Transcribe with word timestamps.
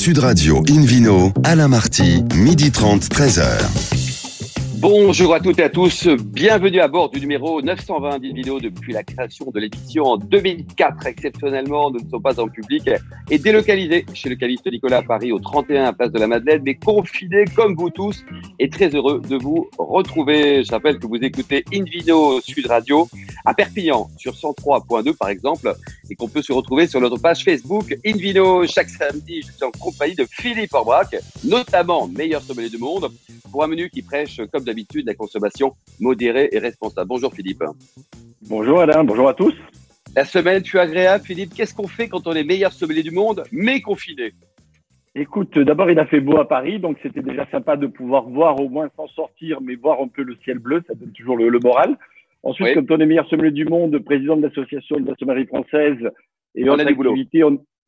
Sud 0.00 0.16
Radio 0.16 0.62
Invino, 0.66 1.30
Alain 1.44 1.68
Marty, 1.68 2.24
midi 2.34 2.70
30, 2.70 3.08
13h. 3.08 3.99
Bonjour 4.80 5.34
à 5.34 5.40
toutes 5.40 5.58
et 5.58 5.64
à 5.64 5.68
tous, 5.68 6.08
bienvenue 6.08 6.80
à 6.80 6.88
bord 6.88 7.10
du 7.10 7.20
numéro 7.20 7.60
920 7.60 8.18
vidéo 8.32 8.58
depuis 8.60 8.94
la 8.94 9.02
création 9.02 9.50
de 9.50 9.60
l'édition 9.60 10.04
en 10.04 10.16
2004. 10.16 11.06
Exceptionnellement, 11.06 11.90
nous 11.90 12.00
ne 12.02 12.08
sommes 12.08 12.22
pas 12.22 12.40
en 12.40 12.48
public 12.48 12.88
et 13.30 13.38
délocalisés 13.38 14.06
chez 14.14 14.30
le 14.30 14.36
caviste 14.36 14.66
Nicolas 14.72 14.98
à 14.98 15.02
Paris 15.02 15.32
au 15.32 15.38
31 15.38 15.92
Place 15.92 16.10
de 16.12 16.18
la 16.18 16.26
Madeleine, 16.26 16.62
mais 16.64 16.76
confinés 16.76 17.44
comme 17.54 17.74
vous 17.74 17.90
tous 17.90 18.24
et 18.58 18.70
très 18.70 18.88
heureux 18.94 19.20
de 19.20 19.36
vous 19.36 19.68
retrouver. 19.76 20.64
Je 20.64 20.70
rappelle 20.70 20.98
que 20.98 21.06
vous 21.06 21.16
écoutez 21.16 21.62
Invino 21.74 22.40
Sud 22.40 22.66
Radio 22.66 23.06
à 23.44 23.52
Perpignan 23.52 24.08
sur 24.16 24.32
103.2 24.32 25.14
par 25.14 25.28
exemple 25.28 25.74
et 26.08 26.14
qu'on 26.14 26.28
peut 26.28 26.42
se 26.42 26.54
retrouver 26.54 26.86
sur 26.86 27.02
notre 27.02 27.18
page 27.18 27.44
Facebook 27.44 27.94
Invino 28.06 28.66
chaque 28.66 28.88
samedi. 28.88 29.42
Je 29.42 29.52
suis 29.52 29.64
en 29.64 29.72
compagnie 29.72 30.14
de 30.14 30.26
Philippe 30.30 30.72
Orbrac, 30.72 31.14
notamment 31.44 32.08
meilleur 32.08 32.40
sommelier 32.40 32.70
du 32.70 32.78
monde 32.78 33.10
pour 33.50 33.64
un 33.64 33.66
menu 33.66 33.90
qui 33.90 34.02
prêche 34.02 34.40
comme 34.52 34.64
d'habitude 34.70 35.06
la 35.06 35.14
consommation 35.14 35.72
modérée 35.98 36.48
et 36.52 36.60
responsable. 36.60 37.08
Bonjour 37.08 37.34
Philippe. 37.34 37.64
Bonjour 38.48 38.80
Alain, 38.80 39.02
bonjour 39.02 39.28
à 39.28 39.34
tous. 39.34 39.54
La 40.14 40.24
semaine 40.24 40.64
fut 40.64 40.78
agréable 40.78 41.24
Philippe. 41.24 41.54
Qu'est-ce 41.54 41.74
qu'on 41.74 41.88
fait 41.88 42.08
quand 42.08 42.26
on 42.28 42.32
est 42.32 42.44
meilleur 42.44 42.72
sommelier 42.72 43.02
du 43.02 43.10
monde 43.10 43.42
mais 43.50 43.80
confiné? 43.80 44.32
Écoute, 45.16 45.58
d'abord 45.58 45.90
il 45.90 45.98
a 45.98 46.06
fait 46.06 46.20
beau 46.20 46.38
à 46.38 46.46
Paris, 46.46 46.78
donc 46.78 46.98
c'était 47.02 47.22
déjà 47.22 47.44
sympa 47.50 47.76
de 47.76 47.88
pouvoir 47.88 48.28
voir 48.28 48.60
au 48.60 48.68
moins 48.68 48.88
sans 48.96 49.08
sortir, 49.08 49.60
mais 49.60 49.74
voir 49.74 50.00
un 50.00 50.06
peu 50.06 50.22
le 50.22 50.36
ciel 50.44 50.60
bleu, 50.60 50.82
ça 50.86 50.94
donne 50.94 51.10
toujours 51.10 51.36
le, 51.36 51.58
moral. 51.58 51.98
Ensuite, 52.44 52.74
comme 52.74 52.86
on 52.90 53.00
est 53.00 53.06
meilleur 53.06 53.28
sommelier 53.28 53.50
du 53.50 53.64
monde, 53.64 53.98
président 53.98 54.36
de 54.36 54.42
l'association 54.42 55.00
de 55.00 55.08
la 55.08 55.16
sommellerie 55.16 55.46
française 55.46 55.98
et 56.54 56.70
on 56.70 56.78
a 56.78 56.84
du 56.84 56.94
boulot. 56.94 57.16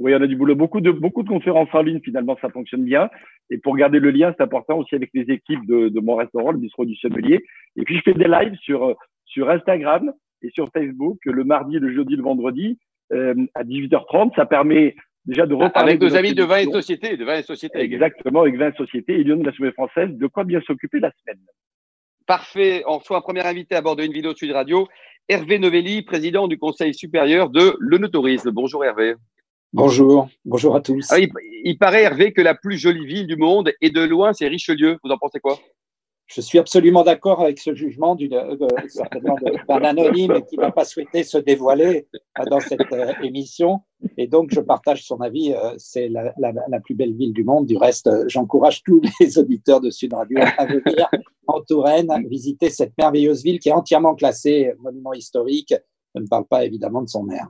Oui, 0.03 0.13
on 0.17 0.21
a 0.21 0.27
du 0.27 0.35
boulot. 0.35 0.57
Beaucoup 0.57 0.81
de, 0.81 0.91
beaucoup 0.91 1.23
de 1.23 1.29
conférences 1.29 1.69
en 1.73 1.81
ligne, 1.81 2.01
finalement, 2.01 2.37
ça 2.43 2.51
fonctionne 2.51 2.85
bien. 2.85 3.09
Et 3.51 3.59
pour 3.59 3.77
garder 3.77 4.01
le 4.01 4.11
lien, 4.11 4.35
c'est 4.37 4.43
important 4.43 4.79
aussi 4.79 4.97
avec 4.97 5.11
les 5.15 5.33
équipes 5.33 5.65
de, 5.65 5.91
de, 5.91 6.01
mon 6.01 6.17
restaurant, 6.17 6.51
le 6.51 6.59
bistrot 6.59 6.85
du 6.85 6.97
sommelier. 6.97 7.45
Et 7.77 7.85
puis, 7.85 7.97
je 7.99 8.03
fais 8.03 8.15
des 8.15 8.27
lives 8.27 8.57
sur, 8.63 8.97
sur 9.27 9.49
Instagram 9.49 10.13
et 10.43 10.51
sur 10.51 10.69
Facebook 10.73 11.19
le 11.25 11.45
mardi, 11.45 11.79
le 11.79 11.95
jeudi, 11.95 12.17
le 12.17 12.25
vendredi 12.25 12.79
euh, 13.13 13.35
à 13.55 13.63
18h30. 13.63 14.35
Ça 14.35 14.45
permet 14.45 14.97
déjà 15.25 15.47
de 15.47 15.55
reparler. 15.55 15.93
Avec 15.93 16.03
nos 16.03 16.17
amis 16.17 16.35
de 16.35 16.43
Vin 16.43 16.59
et 16.59 16.73
Société, 16.73 17.17
de 17.17 17.25
Vin 17.25 17.37
et 17.37 17.43
Société. 17.45 17.79
Exactement, 17.79 18.41
avec 18.41 18.57
Vin 18.57 18.73
et 18.73 18.77
Société 18.77 19.21
et 19.21 19.23
Lyon 19.23 19.37
de 19.37 19.47
la 19.47 19.53
Sommeille 19.53 19.73
française, 19.73 20.11
de 20.11 20.27
quoi 20.27 20.43
bien 20.43 20.61
s'occuper 20.63 20.99
la 20.99 21.13
semaine. 21.23 21.41
Parfait. 22.27 22.83
On 22.89 22.99
reçoit 22.99 23.19
un 23.19 23.21
premier 23.21 23.47
invité 23.47 23.77
à 23.77 23.83
bord 23.83 23.95
d'une 23.95 24.13
vidéo 24.13 24.33
de 24.33 24.39
Sud 24.39 24.51
Radio, 24.51 24.89
Hervé 25.29 25.61
Novelli, 25.61 26.03
président 26.03 26.49
du 26.49 26.59
Conseil 26.59 26.93
supérieur 26.93 27.51
de 27.51 27.77
l'Onotourisme. 27.79 28.51
Bonjour 28.51 28.85
Hervé. 28.85 29.15
Bonjour, 29.75 30.29
bonjour 30.45 30.77
à 30.77 30.83
tous. 30.83 31.07
Ah, 31.11 31.17
il, 31.19 31.79
paraît, 31.79 32.03
Hervé, 32.03 32.35
que 32.35 32.43
la 32.43 32.55
plus 32.55 32.77
jolie 32.77 33.07
ville 33.07 33.27
du 33.27 33.37
monde 33.37 33.73
et 33.81 33.89
de 33.89 34.03
loin, 34.03 34.35
c'est 34.35 34.47
Richelieu. 34.47 34.99
Vous 35.03 35.11
en 35.11 35.17
pensez 35.17 35.41
quoi? 35.41 35.59
Je 36.27 36.43
suis 36.43 36.59
absolument 36.59 37.05
d'accord 37.05 37.41
avec 37.41 37.59
ce 37.59 37.75
jugement 37.75 38.15
d'un 38.15 39.83
anonyme 39.83 40.43
qui 40.49 40.59
n'a 40.59 40.71
pas 40.71 40.85
souhaité 40.85 41.23
se 41.25 41.39
dévoiler 41.39 42.07
euh, 42.39 42.45
dans 42.51 42.61
cette 42.61 42.93
euh, 42.93 43.15
émission. 43.23 43.81
Et 44.19 44.27
donc, 44.27 44.51
je 44.53 44.61
partage 44.61 45.05
son 45.05 45.23
avis. 45.23 45.55
Euh, 45.55 45.73
c'est 45.79 46.11
la, 46.11 46.35
plus 46.85 46.95
belle 46.95 47.15
ville 47.15 47.33
du 47.33 47.45
monde. 47.45 47.65
Du 47.65 47.79
reste, 47.79 48.11
j'encourage 48.29 48.83
tous 48.83 49.01
les 49.21 49.39
auditeurs 49.39 49.81
de 49.81 49.89
Sud 49.89 50.13
Radio 50.13 50.39
à 50.59 50.67
venir 50.67 51.09
en 51.47 51.63
Touraine 51.63 52.11
visiter 52.29 52.69
cette 52.69 52.93
merveilleuse 52.99 53.43
ville 53.43 53.59
qui 53.59 53.71
est 53.71 53.73
entièrement 53.73 54.15
classée 54.15 54.75
monument 54.81 55.15
historique. 55.15 55.75
Je 56.15 56.21
ne 56.21 56.27
parle 56.27 56.45
pas 56.45 56.63
évidemment 56.67 57.01
de 57.01 57.09
son 57.09 57.23
maire. 57.23 57.49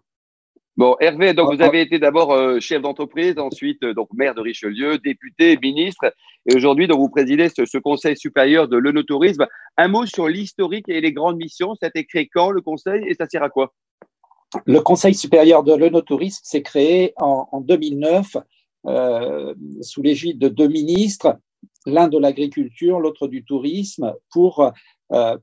Bon, 0.78 0.96
Hervé, 1.00 1.34
donc 1.34 1.54
vous 1.54 1.60
avez 1.60 1.82
été 1.82 1.98
d'abord 1.98 2.32
euh, 2.32 2.58
chef 2.58 2.80
d'entreprise, 2.80 3.38
ensuite 3.38 3.82
euh, 3.82 3.92
donc 3.92 4.08
maire 4.14 4.34
de 4.34 4.40
Richelieu, 4.40 4.96
député, 4.96 5.58
ministre, 5.62 6.14
et 6.46 6.56
aujourd'hui 6.56 6.88
donc 6.88 6.98
vous 6.98 7.10
présidez 7.10 7.50
ce, 7.50 7.76
Conseil 7.76 8.16
supérieur 8.16 8.68
de 8.68 8.78
l'œnotourisme. 8.78 9.46
Un 9.76 9.88
mot 9.88 10.06
sur 10.06 10.28
l'historique 10.28 10.88
et 10.88 11.02
les 11.02 11.12
grandes 11.12 11.36
missions. 11.36 11.74
Ça 11.74 11.86
a 11.86 11.88
été 11.90 12.06
créé 12.06 12.26
quand 12.26 12.50
le 12.50 12.62
Conseil 12.62 13.04
et 13.06 13.14
ça 13.14 13.28
sert 13.28 13.42
à 13.42 13.50
quoi? 13.50 13.74
Le 14.64 14.80
Conseil 14.80 15.14
supérieur 15.14 15.62
de 15.62 15.74
l'œnotourisme 15.74 16.40
s'est 16.42 16.62
créé 16.62 17.12
en, 17.18 17.60
2009 17.60 18.38
euh, 18.86 19.54
sous 19.82 20.00
l'égide 20.00 20.38
de 20.38 20.48
deux 20.48 20.68
ministres, 20.68 21.36
l'un 21.84 22.08
de 22.08 22.16
l'agriculture, 22.16 22.98
l'autre 22.98 23.28
du 23.28 23.44
tourisme, 23.44 24.14
pour 24.30 24.72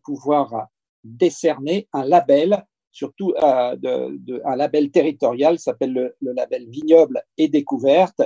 pouvoir 0.04 0.66
décerner 1.04 1.88
un 1.94 2.04
label 2.04 2.66
surtout 2.92 3.34
euh, 3.42 3.76
de, 3.76 4.42
un 4.46 4.56
label 4.56 4.92
territorial 4.92 5.60
s'appelle 5.60 5.94
le, 6.20 6.34
label 6.34 6.68
Vignoble 6.70 7.24
et 7.38 7.48
Découverte, 7.48 8.22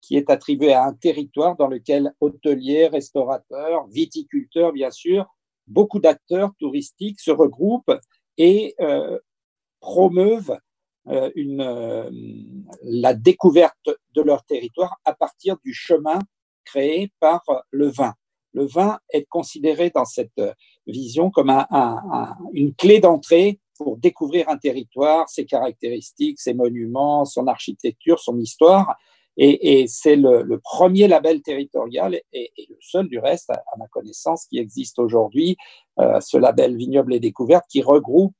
qui 0.00 0.16
est 0.16 0.30
attribué 0.30 0.72
à 0.72 0.84
un 0.84 0.94
territoire 0.94 1.56
dans 1.56 1.66
lequel 1.66 2.14
hôteliers, 2.20 2.88
restaurateurs, 2.88 3.86
viticulteurs, 3.88 4.72
bien 4.72 4.90
sûr, 4.90 5.26
beaucoup 5.66 5.98
d'acteurs 5.98 6.52
touristiques 6.58 7.20
se 7.20 7.30
regroupent 7.30 7.98
et 8.38 8.74
euh, 8.80 9.18
promeuvent 9.80 10.56
euh, 11.08 11.30
une, 11.34 12.10
la 12.82 13.14
découverte 13.14 13.90
de 14.14 14.22
leur 14.22 14.44
territoire 14.44 14.96
à 15.04 15.14
partir 15.14 15.56
du 15.64 15.74
chemin 15.74 16.18
créé 16.64 17.12
par 17.20 17.42
le 17.70 17.88
vin. 17.88 18.14
Le 18.52 18.66
vin 18.66 18.98
est 19.10 19.24
considéré 19.24 19.90
dans 19.90 20.04
cette 20.04 20.40
vision 20.86 21.30
comme 21.30 21.50
une 22.52 22.74
clé 22.74 22.98
d'entrée 22.98 23.60
pour 23.78 23.96
découvrir 23.96 24.48
un 24.48 24.58
territoire, 24.58 25.28
ses 25.28 25.46
caractéristiques, 25.46 26.40
ses 26.40 26.52
monuments, 26.52 27.24
son 27.24 27.46
architecture, 27.46 28.18
son 28.18 28.38
histoire. 28.38 28.96
Et, 29.40 29.86
c'est 29.86 30.16
le, 30.16 30.58
premier 30.58 31.06
label 31.06 31.42
territorial 31.42 32.20
et, 32.32 32.50
le 32.58 32.76
seul 32.80 33.06
du 33.06 33.20
reste, 33.20 33.50
à, 33.50 33.62
ma 33.78 33.86
connaissance, 33.86 34.46
qui 34.46 34.58
existe 34.58 34.98
aujourd'hui, 34.98 35.56
euh, 36.00 36.20
ce 36.20 36.36
label 36.36 36.76
Vignoble 36.76 37.14
et 37.14 37.20
Découverte, 37.20 37.64
qui 37.70 37.80
regroupe 37.80 38.34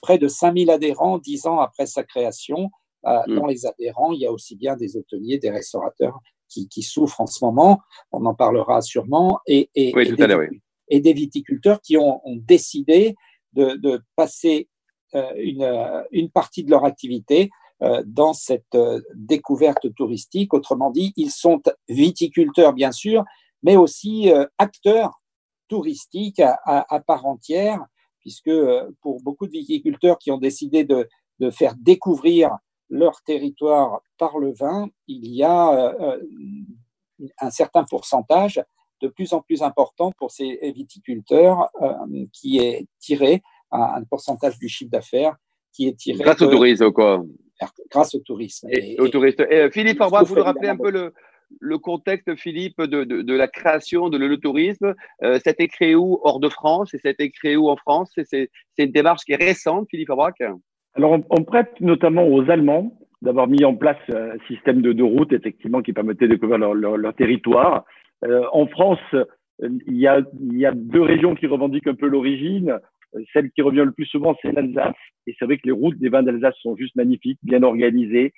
près 0.00 0.16
de 0.16 0.28
5000 0.28 0.70
adhérents 0.70 1.18
dix 1.18 1.46
ans 1.46 1.58
après 1.58 1.86
sa 1.86 2.04
création. 2.04 2.70
Euh, 3.04 3.18
mm. 3.26 3.34
Dans 3.34 3.46
les 3.46 3.66
adhérents, 3.66 4.12
il 4.12 4.20
y 4.20 4.26
a 4.26 4.32
aussi 4.32 4.54
bien 4.54 4.76
des 4.76 4.96
hôteliers, 4.96 5.38
des 5.38 5.50
restaurateurs 5.50 6.20
qui, 6.48 6.82
souffrent 6.82 7.20
en 7.20 7.26
ce 7.26 7.44
moment, 7.44 7.80
on 8.12 8.24
en 8.26 8.34
parlera 8.34 8.80
sûrement, 8.80 9.40
et, 9.48 9.70
et, 9.74 9.92
des, 9.92 11.12
viticulteurs 11.12 11.80
qui 11.80 11.96
ont, 11.96 12.20
décidé 12.46 13.16
de, 13.54 13.74
de, 13.74 14.00
passer 14.14 14.68
une, 15.36 15.62
euh, 15.62 16.02
une 16.10 16.30
partie 16.30 16.64
de 16.64 16.70
leur 16.70 16.84
activité 16.84 17.50
euh, 17.82 18.02
dans 18.06 18.32
cette 18.32 18.76
découverte 19.14 19.92
touristique. 19.94 20.54
Autrement 20.54 20.90
dit, 20.90 21.12
ils 21.16 21.30
sont 21.30 21.60
viticulteurs, 21.88 22.72
bien 22.72 22.92
sûr, 22.92 23.24
mais 23.62 23.76
aussi 23.76 24.30
acteurs 24.58 25.20
touristiques 25.68 26.40
à, 26.40 27.00
part 27.06 27.24
entière, 27.24 27.84
puisque 28.20 28.50
pour 29.00 29.22
beaucoup 29.22 29.46
de 29.46 29.52
viticulteurs 29.52 30.18
qui 30.18 30.30
ont 30.30 30.38
décidé 30.38 30.84
de 30.84 31.08
faire 31.50 31.74
découvrir 31.76 32.50
leur 32.90 33.22
territoire 33.22 34.02
par 34.18 34.38
le 34.38 34.52
vin, 34.52 34.88
il 35.08 35.26
y 35.34 35.42
a 35.42 35.96
un 37.40 37.50
certain 37.50 37.84
pourcentage 37.84 38.62
de 39.00 39.08
plus 39.08 39.32
en 39.32 39.40
plus 39.40 39.62
important 39.62 40.12
pour 40.18 40.30
ces 40.30 40.72
viticulteurs 40.74 41.70
qui 42.32 42.58
est 42.58 42.86
tiré 43.00 43.42
un, 43.74 44.02
pourcentage 44.04 44.58
du 44.58 44.68
chiffre 44.68 44.90
d'affaires 44.90 45.36
qui 45.72 45.88
est 45.88 45.96
tiré. 45.96 46.22
Grâce 46.22 46.42
au 46.42 46.50
tourisme, 46.50 46.90
quoi. 46.92 47.24
Grâce 47.90 48.14
au 48.14 48.20
tourisme. 48.20 48.68
Et, 48.70 48.98
au 48.98 49.08
tourisme. 49.08 49.44
Et, 49.50 49.70
Philippe 49.70 50.00
Arbois, 50.00 50.22
vous 50.22 50.36
nous 50.36 50.42
rappelez 50.42 50.68
un 50.68 50.76
peu 50.76 50.90
le, 50.90 51.12
le 51.60 51.78
contexte, 51.78 52.34
Philippe, 52.36 52.80
de, 52.80 53.04
de, 53.04 53.22
de 53.22 53.34
la 53.34 53.48
création 53.48 54.08
de 54.08 54.18
l'œnotourisme. 54.18 54.94
Euh, 55.22 55.38
C'était 55.44 55.68
créé 55.68 55.94
où? 55.94 56.20
Hors 56.22 56.40
de 56.40 56.48
France 56.48 56.94
et 56.94 56.98
c'était 56.98 57.30
créé 57.30 57.56
où 57.56 57.68
en 57.68 57.76
France? 57.76 58.12
C'est 58.24 58.50
une 58.78 58.92
démarche 58.92 59.22
qui 59.24 59.32
est 59.32 59.42
récente, 59.42 59.86
Philippe 59.90 60.10
Arbrac 60.10 60.40
Alors, 60.94 61.18
on, 61.30 61.44
prête 61.44 61.80
notamment 61.80 62.26
aux 62.26 62.50
Allemands 62.50 62.96
d'avoir 63.22 63.46
mis 63.46 63.64
en 63.64 63.74
place 63.74 63.98
un 64.10 64.38
système 64.48 64.82
de, 64.82 64.92
de 64.92 65.02
route, 65.02 65.32
effectivement, 65.32 65.82
qui 65.82 65.92
permettait 65.92 66.26
de 66.26 66.34
découvrir 66.34 66.58
leur, 66.58 66.74
leur, 66.74 67.14
territoire. 67.14 67.84
Euh, 68.24 68.44
en 68.52 68.66
France, 68.66 68.98
il 69.62 69.96
y, 69.96 70.06
a, 70.06 70.20
il 70.40 70.58
y 70.58 70.66
a 70.66 70.72
deux 70.72 71.00
régions 71.00 71.34
qui 71.34 71.46
revendiquent 71.46 71.86
un 71.86 71.94
peu 71.94 72.06
l'origine. 72.06 72.78
Celle 73.32 73.50
qui 73.50 73.62
revient 73.62 73.84
le 73.84 73.92
plus 73.92 74.06
souvent, 74.06 74.36
c'est 74.42 74.52
l'Alsace. 74.52 74.94
Et 75.26 75.34
c'est 75.38 75.44
vrai 75.44 75.56
que 75.56 75.66
les 75.66 75.72
routes 75.72 75.98
des 75.98 76.08
vins 76.08 76.22
d'Alsace 76.22 76.56
sont 76.60 76.76
juste 76.76 76.96
magnifiques, 76.96 77.38
bien 77.42 77.62
organisées. 77.62 78.32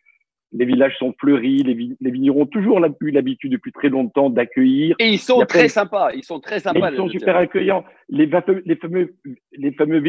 Les 0.53 0.65
villages 0.65 0.97
sont 0.99 1.13
fleuris, 1.19 1.63
les, 1.65 2.11
vignerons 2.11 2.43
ont 2.43 2.47
toujours 2.47 2.81
eu 3.01 3.11
l'habitude 3.11 3.53
depuis 3.53 3.73
très 3.73 3.89
longtemps 3.89 4.31
d'accueillir. 4.31 4.95
Et 5.01 5.09
ils 5.09 5.19
sont 5.19 5.41
très 5.41 5.69
sympas, 5.69 6.13
ils 6.13 6.23
sont 6.23 6.39
très 6.39 6.61
sympas. 6.61 6.91
ils 6.91 6.97
sont 6.97 7.09
super 7.09 7.37
accueillants. 7.37 7.85
Les, 8.09 8.27
les 8.65 8.77
fameux, 8.77 9.17
les 9.53 9.73
fameux 9.73 10.01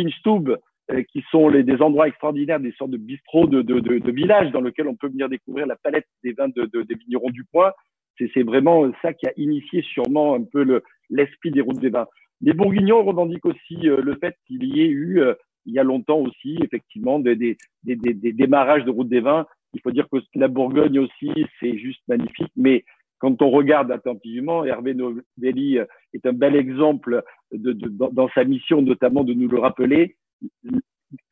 euh, 0.91 1.03
qui 1.11 1.21
sont 1.31 1.49
les, 1.49 1.63
des 1.63 1.81
endroits 1.81 2.07
extraordinaires, 2.07 2.61
des 2.61 2.71
sortes 2.73 2.91
de 2.91 2.97
bistrots 2.97 3.47
de, 3.47 3.61
de, 3.61 3.79
de, 3.79 3.97
de, 3.97 4.11
villages 4.11 4.51
dans 4.51 4.61
lesquels 4.61 4.87
on 4.87 4.95
peut 4.95 5.09
venir 5.09 5.27
découvrir 5.27 5.65
la 5.65 5.75
palette 5.75 6.07
des 6.23 6.31
vins 6.31 6.47
de, 6.47 6.65
des 6.65 6.95
vignerons 6.95 7.29
du 7.29 7.43
coin. 7.43 7.73
C'est 8.17 8.43
vraiment 8.43 8.89
ça 9.01 9.13
qui 9.13 9.27
a 9.27 9.33
initié 9.35 9.81
sûrement 9.81 10.35
un 10.35 10.43
peu 10.43 10.81
l'esprit 11.09 11.51
des 11.51 11.61
routes 11.61 11.79
des 11.79 11.89
vins. 11.89 12.07
Les 12.41 12.53
Bourguignons 12.53 13.03
revendiquent 13.03 13.45
aussi 13.45 13.89
euh, 13.89 14.01
le 14.01 14.15
fait 14.15 14.35
qu'il 14.45 14.63
y 14.63 14.81
ait 14.81 14.87
eu, 14.87 15.19
euh, 15.21 15.33
il 15.65 15.73
y 15.73 15.79
a 15.79 15.83
longtemps 15.83 16.19
aussi, 16.19 16.57
effectivement, 16.63 17.19
des, 17.19 17.35
des, 17.35 17.57
des, 17.83 17.95
des, 17.95 18.33
démarrages 18.33 18.85
de 18.85 18.91
route 18.91 19.09
des 19.09 19.19
vins. 19.19 19.45
Il 19.73 19.81
faut 19.81 19.91
dire 19.91 20.07
que 20.09 20.17
la 20.35 20.47
Bourgogne 20.47 20.99
aussi, 20.99 21.31
c'est 21.59 21.77
juste 21.77 22.01
magnifique, 22.07 22.51
mais 22.55 22.85
quand 23.19 23.41
on 23.41 23.49
regarde 23.49 23.91
attentivement, 23.91 24.63
Hervé 24.63 24.93
Novelli 24.93 25.79
est 26.13 26.25
un 26.25 26.33
bel 26.33 26.55
exemple 26.55 27.23
de, 27.51 27.73
dans, 27.73 28.29
sa 28.29 28.43
mission, 28.43 28.81
notamment 28.81 29.23
de 29.23 29.33
nous 29.33 29.47
le 29.47 29.59
rappeler. 29.59 30.17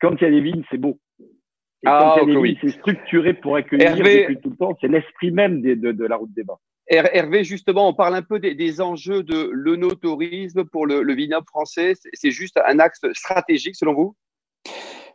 Quand 0.00 0.14
il 0.20 0.22
y 0.22 0.26
a 0.26 0.30
des 0.30 0.40
vignes, 0.40 0.64
c'est 0.70 0.78
beau. 0.78 0.98
Et 1.20 1.86
ah, 1.86 2.16
quand 2.16 2.26
il 2.26 2.28
y 2.28 2.32
a 2.32 2.34
des 2.34 2.42
vignes, 2.42 2.58
c'est 2.60 2.70
structuré 2.70 3.34
pour 3.34 3.56
accueillir 3.56 3.96
depuis 3.96 4.38
tout 4.38 4.50
le 4.50 4.56
temps. 4.56 4.76
C'est 4.80 4.88
l'esprit 4.88 5.30
même 5.30 5.62
de, 5.62 6.06
la 6.06 6.16
route 6.16 6.32
des 6.34 6.42
bains. 6.42 6.58
Hervé, 6.88 7.42
justement, 7.42 7.88
on 7.88 7.94
parle 7.94 8.14
un 8.14 8.22
peu 8.22 8.38
des, 8.38 8.80
enjeux 8.80 9.22
de 9.22 9.50
l'onotourisme 9.52 10.64
pour 10.64 10.86
le, 10.86 11.02
le 11.02 11.14
vignoble 11.14 11.46
français. 11.46 11.94
C'est 12.12 12.30
juste 12.30 12.58
un 12.64 12.78
axe 12.78 13.00
stratégique 13.12 13.74
selon 13.74 13.94
vous? 13.94 14.16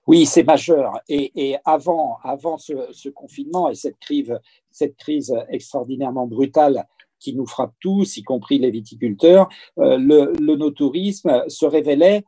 Oui, 0.07 0.25
c'est 0.25 0.44
majeur. 0.44 1.00
Et, 1.07 1.56
avant, 1.63 2.18
avant 2.23 2.57
ce, 2.57 3.09
confinement 3.09 3.69
et 3.69 3.75
cette 3.75 4.00
crise, 4.00 4.38
cette 4.71 4.97
crise 4.97 5.33
extraordinairement 5.50 6.27
brutale 6.27 6.88
qui 7.19 7.35
nous 7.35 7.45
frappe 7.45 7.73
tous, 7.79 8.18
y 8.18 8.23
compris 8.23 8.57
les 8.57 8.71
viticulteurs, 8.71 9.47
euh, 9.77 9.97
le, 10.00 11.50
se 11.50 11.65
révélait 11.65 12.23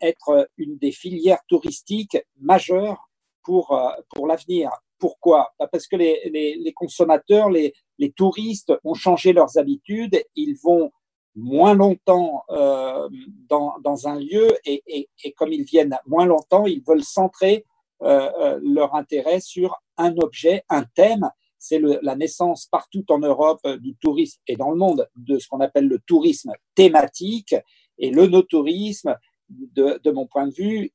être 0.00 0.48
une 0.56 0.78
des 0.78 0.92
filières 0.92 1.44
touristiques 1.46 2.18
majeures 2.40 3.10
pour, 3.42 3.72
euh, 3.72 3.90
pour 4.14 4.26
l'avenir. 4.26 4.70
Pourquoi? 4.98 5.52
Bah, 5.58 5.68
Parce 5.70 5.86
que 5.86 5.96
les, 5.96 6.30
les, 6.30 6.72
consommateurs, 6.72 7.50
les, 7.50 7.74
les 7.98 8.12
touristes 8.12 8.72
ont 8.84 8.94
changé 8.94 9.32
leurs 9.32 9.58
habitudes, 9.58 10.22
ils 10.34 10.56
vont 10.62 10.90
moins 11.34 11.74
longtemps 11.74 12.44
euh, 12.50 13.08
dans, 13.48 13.74
dans, 13.82 14.06
un 14.06 14.18
lieu 14.18 14.48
et, 14.64 14.82
et, 14.86 15.08
et, 15.24 15.32
comme 15.32 15.52
ils 15.52 15.64
viennent 15.64 15.98
moins 16.06 16.26
longtemps, 16.26 16.66
ils 16.66 16.82
veulent 16.86 17.02
centrer 17.02 17.64
euh, 18.02 18.30
euh 18.40 18.60
leur 18.62 18.94
intérêt 18.94 19.40
sur 19.40 19.80
un 19.96 20.16
objet, 20.18 20.64
un 20.68 20.84
thème. 20.94 21.28
C'est 21.58 21.80
la 22.02 22.14
naissance 22.14 22.66
partout 22.66 23.04
en 23.08 23.18
Europe 23.18 23.60
euh, 23.64 23.78
du 23.78 23.96
tourisme 23.96 24.40
et 24.46 24.56
dans 24.56 24.70
le 24.70 24.76
monde 24.76 25.08
de 25.16 25.38
ce 25.38 25.48
qu'on 25.48 25.60
appelle 25.60 25.88
le 25.88 25.98
tourisme 26.06 26.52
thématique 26.74 27.54
et 27.98 28.10
le 28.10 28.26
no-tourisme, 28.26 29.16
de, 29.48 30.00
de, 30.02 30.10
mon 30.10 30.26
point 30.26 30.46
de 30.46 30.54
vue, 30.54 30.92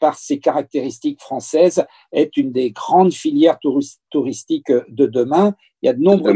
par 0.00 0.16
ses 0.16 0.40
caractéristiques 0.40 1.20
françaises, 1.20 1.84
est 2.12 2.36
une 2.36 2.50
des 2.50 2.72
grandes 2.72 3.12
filières 3.12 3.58
touristiques 4.10 4.72
de 4.88 5.06
demain. 5.06 5.54
Il 5.82 5.86
y 5.86 5.88
a 5.90 5.92
de 5.92 6.00
nombreux 6.00 6.34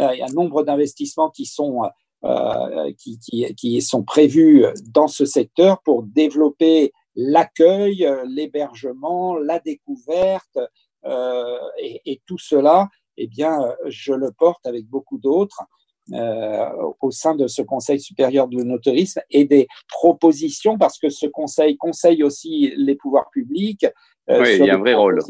euh, 0.00 0.12
il 0.12 0.18
y 0.18 0.22
a 0.22 0.26
un 0.26 0.34
nombre 0.34 0.64
d'investissements 0.64 1.30
qui 1.30 1.46
sont 1.46 1.82
euh, 2.24 2.92
qui, 2.98 3.18
qui, 3.18 3.54
qui, 3.54 3.80
sont 3.80 4.02
prévus 4.02 4.64
dans 4.88 5.06
ce 5.08 5.24
secteur 5.24 5.80
pour 5.82 6.02
développer 6.02 6.92
l'accueil, 7.14 8.08
l'hébergement, 8.26 9.36
la 9.36 9.60
découverte 9.60 10.58
euh, 11.04 11.58
et, 11.78 12.00
et, 12.06 12.22
tout 12.26 12.38
cela, 12.38 12.88
eh 13.18 13.26
bien, 13.28 13.60
je 13.86 14.14
le 14.14 14.32
porte 14.32 14.66
avec 14.66 14.86
beaucoup 14.86 15.18
d'autres 15.18 15.62
euh, 16.12 16.66
au 17.00 17.10
sein 17.10 17.34
de 17.34 17.46
ce 17.46 17.62
Conseil 17.62 17.98
supérieur 17.98 18.46
de 18.48 18.58
l'onotourisme 18.58 19.20
et 19.30 19.46
des 19.46 19.66
propositions, 19.88 20.76
parce 20.76 20.98
que 20.98 21.08
ce 21.08 21.26
Conseil 21.26 21.78
conseille 21.78 22.22
aussi 22.22 22.74
les 22.76 22.94
pouvoirs 22.94 23.30
publics. 23.30 23.86
Euh, 24.28 24.42
oui, 24.42 24.56
il 24.58 24.66
y 24.66 24.70
a 24.70 24.74
un 24.74 24.78
vrai 24.78 24.94
rôle. 24.94 25.20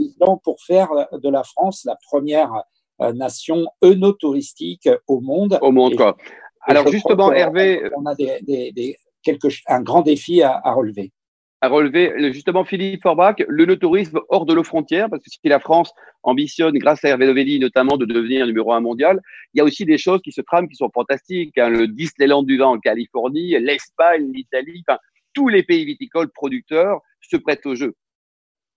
Pour 0.43 0.57
faire 0.67 0.89
de 1.13 1.29
la 1.29 1.45
France 1.45 1.85
la 1.85 1.97
première 2.11 2.51
euh, 3.01 3.13
nation 3.13 3.67
eunotouristique 3.85 4.89
au 5.07 5.21
monde. 5.21 5.59
Au 5.63 5.71
monde, 5.71 5.95
quoi. 5.97 6.17
Alors 6.63 6.89
justement, 6.89 7.33
Hervé, 7.33 7.83
on 7.97 8.07
a 8.07 8.15
des, 8.15 8.97
quelque, 9.23 9.49
un 9.69 9.83
grand 9.83 10.03
défi 10.03 10.43
à, 10.43 10.61
relever. 10.73 11.13
À 11.65 11.69
relever, 11.69 12.13
justement, 12.35 12.63
Philippe 12.67 13.01
Forbach, 13.01 13.37
le 13.49 13.79
tourisme 13.79 14.21
hors 14.29 14.45
de 14.45 14.55
nos 14.55 14.65
frontières, 14.65 15.09
parce 15.09 15.23
que 15.23 15.31
si 15.31 15.39
la 15.45 15.59
France 15.59 15.95
ambitionne, 16.23 16.77
grâce 16.77 17.03
à 17.07 17.09
Hervé 17.09 17.25
Novelli 17.25 17.59
notamment, 17.59 17.97
de 17.97 18.05
devenir 18.05 18.47
numéro 18.47 18.75
un 18.75 18.81
mondial, 18.81 19.19
il 19.55 19.59
y 19.59 19.61
a 19.63 19.65
aussi 19.65 19.87
des 19.87 19.97
choses 19.97 20.21
qui 20.21 20.31
se 20.31 20.43
trament 20.43 20.69
qui 20.69 20.77
sont 20.77 20.91
fantastiques. 20.93 21.57
Hein. 21.57 21.71
Le 21.71 21.89
Disneyland 21.89 22.43
du 22.43 22.59
vin 22.59 22.67
en 22.67 22.79
Californie, 22.79 23.59
l'Espagne, 23.59 24.31
l'Italie, 24.31 24.85
tous 25.33 25.49
les 25.49 25.63
pays 25.63 25.87
viticoles 25.87 26.29
producteurs 26.35 27.01
se 27.23 27.39
prêtent 27.39 27.65
au 27.65 27.75
jeu. 27.75 27.95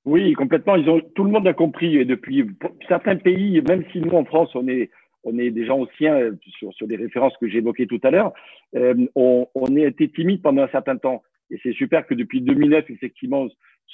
Oui, 0.05 0.31
complètement. 0.31 0.81
Tout 1.13 1.25
le 1.25 1.31
monde 1.31 1.45
a 1.45 1.53
compris. 1.53 1.97
Et 1.97 2.05
depuis 2.05 2.45
certains 2.87 3.17
pays, 3.17 3.61
même 3.67 3.83
si 3.91 3.99
nous 3.99 4.11
en 4.11 4.23
France, 4.23 4.51
on 4.55 4.65
est, 4.69 4.91
on 5.25 5.37
est 5.37 5.49
des 5.49 5.65
gens 5.65 5.81
anciens 5.81 6.15
euh, 6.15 6.31
sur, 6.57 6.73
sur 6.73 6.87
des 6.87 6.95
références 6.95 7.33
que 7.41 7.49
j'évoquais 7.49 7.85
tout 7.85 7.99
à 8.03 8.11
l'heure, 8.11 8.31
euh, 8.77 8.95
on, 9.15 9.45
on 9.55 9.75
a 9.75 9.81
été 9.81 10.07
timide 10.07 10.41
pendant 10.41 10.61
un 10.61 10.69
certain 10.69 10.95
temps. 10.95 11.21
Et 11.49 11.59
c'est 11.63 11.73
super 11.73 12.05
que 12.05 12.13
depuis 12.13 12.41
2009, 12.41 12.89
effectivement, 12.89 13.47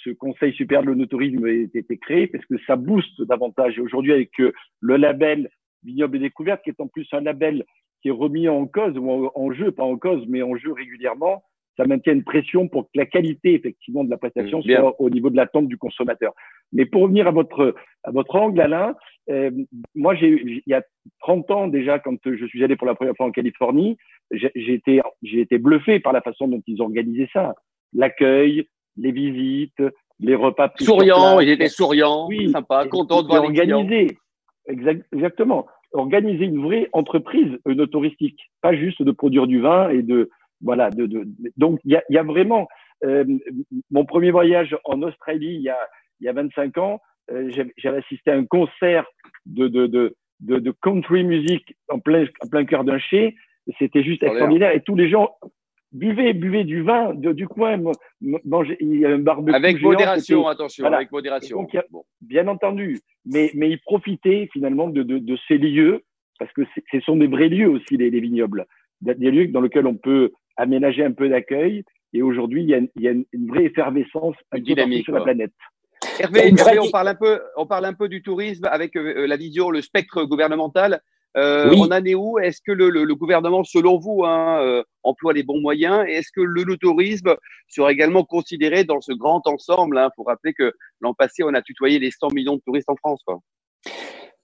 ce 0.04 0.10
Conseil 0.12 0.54
supérieur 0.54 0.84
de 0.84 0.90
l'onotourisme 0.90 1.46
ait 1.48 1.70
été 1.74 1.98
créé 1.98 2.28
parce 2.28 2.46
que 2.46 2.56
ça 2.66 2.76
booste 2.76 3.22
davantage. 3.24 3.78
Et 3.78 3.82
aujourd'hui, 3.82 4.14
avec 4.14 4.32
euh, 4.40 4.52
le 4.80 4.98
label 4.98 5.50
Vignoble 5.84 6.18
et 6.18 6.22
Découverte, 6.22 6.64
qui 6.64 6.70
est 6.70 6.82
en 6.82 6.88
plus 6.88 7.08
un 7.12 7.22
label 7.22 7.64
qui 8.02 8.10
est 8.10 8.12
remis 8.12 8.50
en 8.50 8.66
cause, 8.66 8.98
ou 8.98 9.30
en, 9.34 9.52
jeu, 9.54 9.72
pas 9.72 9.84
en 9.84 9.98
cause, 9.98 10.26
mais 10.28 10.42
en 10.42 10.56
jeu 10.56 10.74
régulièrement, 10.74 11.44
ça 11.78 11.86
maintient 11.86 12.14
une 12.14 12.24
pression 12.24 12.68
pour 12.68 12.84
que 12.84 12.92
la 12.96 13.06
qualité 13.06 13.56
effectivement 13.56 14.04
de 14.04 14.10
la 14.10 14.18
prestation 14.18 14.62
soit 14.62 15.02
au 15.02 15.10
niveau 15.10 15.30
de 15.30 15.36
l'attente 15.36 15.68
du 15.68 15.78
consommateur. 15.78 16.34
Mais 16.72 16.86
pour 16.86 17.04
revenir 17.04 17.28
à 17.28 17.32
votre 17.32 17.74
à 18.04 18.12
votre 18.12 18.36
angle, 18.36 18.62
Alain, 18.62 18.96
euh, 19.30 19.50
moi 19.96 20.14
j'ai 20.14 20.30
il 20.44 20.62
y 20.68 20.74
a 20.74 20.84
30 21.22 21.50
ans 21.50 21.68
déjà 21.68 21.98
quand 21.98 22.18
je 22.26 22.46
suis 22.46 22.64
allé 22.64 22.76
pour 22.76 22.86
la 22.86 22.94
première 22.94 23.16
fois 23.16 23.26
en 23.26 23.32
Californie, 23.32 23.98
j'ai 24.32 24.74
été 24.74 25.02
j'ai 25.22 25.42
été 25.42 25.58
bluffé 25.58 26.00
par 26.00 26.14
la 26.14 26.22
façon 26.22 26.48
dont 26.48 26.62
ils 26.68 26.82
organisaient 26.82 27.30
ça, 27.34 27.56
l'accueil, 27.94 28.68
les 28.98 29.12
visites, 29.12 29.84
les 30.20 30.36
repas. 30.36 30.72
Souriants, 30.80 31.40
ils 31.40 31.50
étaient 31.50 31.70
souriants, 31.70 32.28
oui, 32.28 32.52
sympa, 32.52 32.88
contents 32.88 33.22
de 33.22 33.28
voir 33.28 33.44
organiser. 33.44 34.18
exactement, 35.12 35.68
organiser 35.92 36.46
une 36.46 36.64
vraie 36.64 36.90
entreprise 36.94 37.58
une 37.68 37.88
touristique, 37.88 38.40
pas 38.62 38.76
juste 38.76 39.02
de 39.02 39.12
produire 39.12 39.48
du 39.48 39.60
vin 39.60 39.90
et 39.90 40.02
de 40.02 40.30
voilà, 40.62 40.90
de, 40.90 41.06
de, 41.06 41.28
donc 41.58 41.80
il 41.84 41.92
y 41.92 41.96
a, 41.98 42.04
y 42.10 42.18
a, 42.18 42.24
vraiment 42.24 42.70
euh, 43.04 43.26
mon 43.92 44.06
premier 44.06 44.32
voyage 44.32 44.78
en 44.86 45.02
Australie 45.02 45.56
il 45.56 45.62
y 45.62 45.70
a, 45.70 45.78
il 46.22 46.26
y 46.26 46.30
a 46.30 46.34
25 46.34 46.78
ans, 46.78 47.02
euh, 47.32 47.52
j'avais 47.78 47.98
assisté 47.98 48.32
à 48.32 48.36
un 48.36 48.46
concert 48.46 49.06
de, 49.46 49.68
de, 49.68 49.88
de, 49.88 50.16
de, 50.40 50.72
country 50.82 51.24
music 51.24 51.76
en 51.90 52.00
plein, 52.00 52.26
en 52.42 52.48
plein 52.48 52.66
cœur 52.66 52.84
d'un 52.84 53.00
chai. 53.00 53.36
C'était 53.80 54.04
juste 54.04 54.24
extraordinaire 54.24 54.72
et 54.72 54.82
tous 54.82 54.96
les 54.96 55.10
gens 55.10 55.30
buvaient, 55.92 56.34
buvaient 56.34 56.64
du 56.64 56.82
vin 56.82 57.14
de, 57.14 57.32
du 57.32 57.48
coin, 57.48 57.82
mangeaient, 58.46 58.78
il 58.80 59.00
y 59.00 59.06
a 59.06 59.10
un 59.10 59.20
barbecue. 59.20 59.56
Avec 59.56 59.82
modération, 59.82 60.48
attention, 60.48 60.86
avec 60.86 61.12
modération. 61.12 61.68
Bien 62.22 62.48
entendu, 62.48 63.00
mais, 63.26 63.52
mais 63.54 63.70
ils 63.70 63.80
profitaient 63.80 64.50
finalement 64.52 64.88
de, 64.88 65.04
de, 65.04 65.20
de 65.20 65.38
ces 65.48 65.58
lieux 65.58 66.04
parce 66.40 66.52
que 66.54 66.64
ce 66.92 67.00
sont 67.02 67.16
des 67.16 67.28
vrais 67.28 67.48
lieux 67.48 67.70
aussi, 67.70 67.98
les, 67.98 68.10
les 68.10 68.20
vignobles. 68.20 68.66
Des 69.02 69.32
lieux 69.32 69.48
dans 69.48 69.62
lesquels 69.62 69.88
on 69.88 69.96
peut 69.96 70.32
aménager 70.58 71.04
un 71.04 71.12
peu 71.12 71.30
d'accueil. 71.30 71.84
Et 72.14 72.22
aujourd'hui, 72.22 72.64
il 72.64 72.70
y 72.70 72.76
a, 72.76 72.80
il 72.96 73.02
y 73.02 73.08
a 73.08 73.12
une, 73.12 73.48
vraie 73.48 73.66
effervescence 73.66 74.36
une 74.56 74.64
dynamique 74.64 75.06
sur 75.06 75.14
la 75.14 75.22
planète. 75.22 75.54
Hervé, 76.20 76.54
on, 76.80 76.92
parle 76.92 77.08
un 77.08 77.16
peu, 77.16 77.42
on 77.58 77.66
parle 77.66 77.86
un 77.86 77.94
peu 77.94 78.08
du 78.08 78.22
tourisme 78.22 78.66
avec 78.66 78.96
euh, 78.96 79.26
la 79.26 79.36
vision, 79.36 79.70
le 79.72 79.82
spectre 79.82 80.26
gouvernemental. 80.26 81.02
Euh, 81.36 81.74
On 81.76 81.92
en 81.92 82.06
est 82.06 82.16
où? 82.16 82.38
Est-ce 82.38 82.62
que 82.66 82.72
le, 82.72 82.90
le, 82.90 83.16
gouvernement, 83.16 83.64
selon 83.64 83.98
vous, 83.98 84.24
hein, 84.24 84.62
euh, 84.62 84.84
emploie 85.02 85.34
les 85.34 85.44
bons 85.44 85.60
moyens? 85.60 86.06
Et 86.08 86.14
est-ce 86.14 86.32
que 86.34 86.42
le, 86.42 86.78
tourisme 86.78 87.36
sera 87.68 87.92
également 87.92 88.24
considéré 88.24 88.84
dans 88.84 89.02
ce 89.02 89.14
grand 89.14 89.42
ensemble 89.46 89.98
Il 89.98 90.06
hein? 90.06 90.10
faut 90.16 90.24
rappeler 90.24 90.54
que 90.54 90.74
l'an 91.02 91.14
passé, 91.14 91.44
on 91.44 91.54
a 91.54 91.62
tutoyé 91.62 92.00
les 92.00 92.12
100 92.12 92.34
millions 92.34 92.56
de 92.56 92.62
touristes 92.66 92.90
en 92.90 92.96
France. 92.96 93.22
Quoi. 93.26 93.40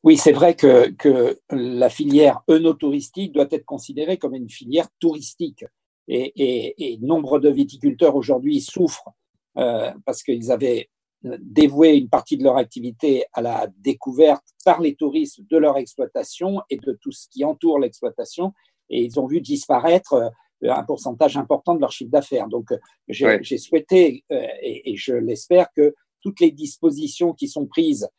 Oui, 0.04 0.18
c'est 0.18 0.32
vrai 0.32 0.56
que, 0.56 0.90
que 0.92 1.38
la 1.52 1.90
filière 1.90 2.42
œnotouristique 2.50 3.34
doit 3.34 3.48
être 3.52 3.66
considérée 3.66 4.18
comme 4.18 4.34
une 4.34 4.50
filière 4.50 4.88
touristique 5.00 5.66
et, 6.10 6.98
nombre 7.02 7.40
de 7.40 7.50
viticulteurs 7.50 8.16
aujourd'hui 8.16 8.62
souffrent 8.62 9.10
euh, 9.58 9.92
parce 10.06 10.24
qu'ils 10.24 10.52
avaient 10.52 10.90
dévoué 11.24 11.96
une 11.96 12.10
partie 12.10 12.38
de 12.38 12.44
leur 12.44 12.58
activité 12.58 13.26
à 13.34 13.42
la 13.42 13.68
découverte 13.78 14.44
par 14.64 14.82
les 14.82 14.96
touristes 14.96 15.42
de 15.50 15.58
leur 15.58 15.78
exploitation 15.78 16.62
et 16.70 16.78
de 16.78 16.98
tout 17.02 17.12
ce 17.12 17.28
qui 17.30 17.44
entoure 17.44 17.80
l'exploitation, 17.80 18.54
et 18.90 19.04
ils 19.04 19.20
ont 19.20 19.28
vu 19.28 19.42
disparaître 19.42 20.14
euh, 20.14 20.30
un 20.72 20.84
pourcentage 20.84 21.38
important 21.38 21.76
de 21.76 21.82
leur 21.82 21.92
chiffre 21.92 22.12
d'affaires. 22.12 22.48
Donc, 22.48 22.70
j'ai 23.08 23.58
souhaité, 23.58 24.24
euh, 24.32 24.46
et, 24.62 24.96
je 24.96 25.14
l'espère, 25.14 25.68
que 25.76 25.94
toutes 26.22 26.40
les 26.40 26.52
dispositions 26.52 27.34
qui 27.34 27.48
sont 27.48 27.66
prises 27.66 28.10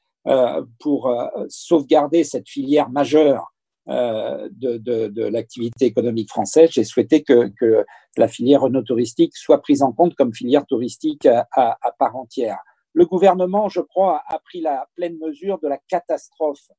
pour 0.78 1.14
sauvegarder 1.48 2.24
cette 2.24 2.46
filière 2.46 2.90
majeure 2.90 3.50
euh, 3.90 4.48
de, 4.52 4.76
de, 4.76 5.08
de 5.08 5.24
l'activité 5.24 5.86
économique 5.86 6.28
française, 6.28 6.68
j'ai 6.70 6.84
souhaité 6.84 7.22
que, 7.22 7.50
que, 7.58 7.84
la 8.16 8.28
filière 8.28 8.60
Renault 8.60 8.82
touristique 8.82 9.36
soit 9.36 9.60
prise 9.62 9.82
en 9.82 9.92
compte 9.92 10.14
comme 10.14 10.34
filière 10.34 10.66
touristique 10.66 11.26
à, 11.26 11.48
à, 11.52 11.92
part 11.98 12.14
entière. 12.14 12.58
Le 12.92 13.06
gouvernement, 13.06 13.68
je 13.68 13.80
crois, 13.80 14.22
a 14.26 14.38
pris 14.38 14.60
la 14.60 14.88
pleine 14.96 15.16
mesure 15.18 15.58
de 15.60 15.68
la 15.68 15.78
catastrophe 15.88 16.70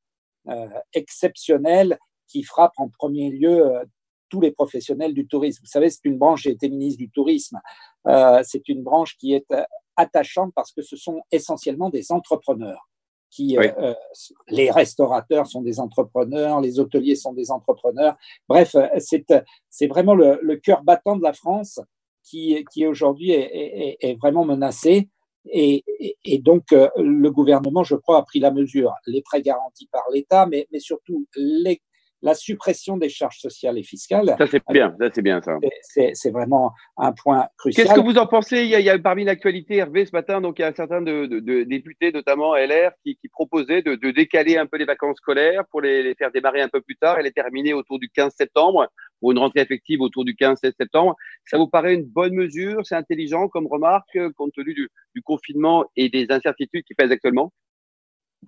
euh, 0.48 0.68
exceptionnelle 0.92 1.98
qui 2.26 2.42
frappe 2.42 2.72
en 2.76 2.88
premier 2.88 3.30
lieu 3.30 3.66
euh, 3.66 3.84
tous 4.28 4.40
les 4.40 4.50
professionnels 4.50 5.14
du 5.14 5.26
tourisme. 5.26 5.60
Vous 5.62 5.70
savez, 5.70 5.88
c'est 5.90 6.04
une 6.04 6.18
branche, 6.18 6.42
j'ai 6.42 6.50
été 6.50 6.68
ministre 6.68 6.98
du 6.98 7.10
tourisme, 7.10 7.60
euh, 8.08 8.42
c'est 8.44 8.68
une 8.68 8.82
branche 8.82 9.16
qui 9.18 9.34
est 9.34 9.46
attachante 9.96 10.52
parce 10.54 10.72
que 10.72 10.82
ce 10.82 10.96
sont 10.96 11.20
essentiellement 11.30 11.90
des 11.90 12.10
entrepreneurs 12.12 12.88
qui 13.30 13.56
les 14.48 14.70
restaurateurs 14.70 15.46
sont 15.46 15.62
des 15.62 15.80
entrepreneurs, 15.80 16.60
les 16.60 16.78
hôteliers 16.78 17.14
sont 17.14 17.32
des 17.32 17.50
entrepreneurs. 17.50 18.16
Bref, 18.46 18.76
c'est 18.98 19.86
vraiment 19.86 20.14
le, 20.14 20.38
le, 20.42 20.56
cœur 20.56 20.82
battant 20.82 21.16
de 21.16 21.22
la 21.22 21.32
France 21.32 21.80
qui, 22.22 22.62
qui 22.70 22.86
aujourd'hui 22.86 23.30
est, 23.30 23.48
est, 23.54 23.96
est, 24.00 24.14
vraiment 24.16 24.44
menacé. 24.44 25.08
Et, 25.46 25.84
et, 26.24 26.38
donc, 26.38 26.70
le 26.70 27.28
gouvernement, 27.30 27.82
je 27.82 27.96
crois, 27.96 28.18
a 28.18 28.22
pris 28.22 28.38
la 28.38 28.50
mesure. 28.52 28.92
Les 29.06 29.22
prêts 29.22 29.42
garantis 29.42 29.88
par 29.90 30.04
l'État, 30.12 30.46
mais, 30.46 30.68
mais 30.72 30.78
surtout 30.78 31.26
les 31.36 31.80
la 32.22 32.34
suppression 32.34 32.96
des 32.96 33.08
charges 33.08 33.38
sociales 33.38 33.78
et 33.78 33.82
fiscales. 33.82 34.34
Ça, 34.38 34.46
c'est 34.46 34.62
bien, 34.70 34.94
ça, 34.98 35.08
c'est 35.12 35.22
bien, 35.22 35.42
ça. 35.42 35.58
C'est 36.12 36.30
vraiment 36.30 36.72
un 36.96 37.12
point 37.12 37.48
crucial. 37.58 37.86
Qu'est-ce 37.86 37.96
que 37.96 38.04
vous 38.04 38.16
en 38.16 38.26
pensez? 38.26 38.62
Il 38.62 38.68
y, 38.68 38.74
a, 38.74 38.80
il 38.80 38.86
y 38.86 38.90
a, 38.90 38.98
parmi 38.98 39.24
l'actualité, 39.24 39.76
Hervé, 39.76 40.06
ce 40.06 40.12
matin, 40.12 40.40
donc 40.40 40.58
il 40.58 40.62
y 40.62 40.64
a 40.64 40.68
un 40.68 40.74
certain 40.74 41.02
de, 41.02 41.26
de, 41.26 41.40
de 41.40 41.64
députés, 41.64 42.12
notamment 42.12 42.54
LR, 42.54 42.92
qui, 43.02 43.16
qui 43.16 43.28
proposaient 43.28 43.82
de, 43.82 43.96
de, 43.96 44.10
décaler 44.12 44.56
un 44.56 44.66
peu 44.66 44.76
les 44.76 44.84
vacances 44.84 45.16
scolaires 45.16 45.64
pour 45.70 45.80
les, 45.80 46.02
les, 46.02 46.14
faire 46.14 46.30
démarrer 46.30 46.62
un 46.62 46.68
peu 46.68 46.80
plus 46.80 46.96
tard 46.96 47.18
et 47.18 47.22
les 47.22 47.32
terminer 47.32 47.74
autour 47.74 47.98
du 47.98 48.08
15 48.08 48.32
septembre, 48.36 48.86
pour 49.20 49.32
une 49.32 49.38
rentrée 49.38 49.60
effective 49.60 50.00
autour 50.00 50.24
du 50.24 50.34
15-16 50.34 50.74
septembre. 50.76 51.16
Ça 51.46 51.58
vous 51.58 51.68
paraît 51.68 51.94
une 51.94 52.04
bonne 52.04 52.34
mesure? 52.34 52.80
C'est 52.84 52.96
intelligent 52.96 53.48
comme 53.48 53.66
remarque, 53.66 54.18
compte 54.36 54.52
tenu 54.52 54.74
du, 54.74 54.88
du 55.14 55.22
confinement 55.22 55.84
et 55.96 56.08
des 56.08 56.26
incertitudes 56.30 56.84
qui 56.84 56.94
pèsent 56.94 57.12
actuellement? 57.12 57.52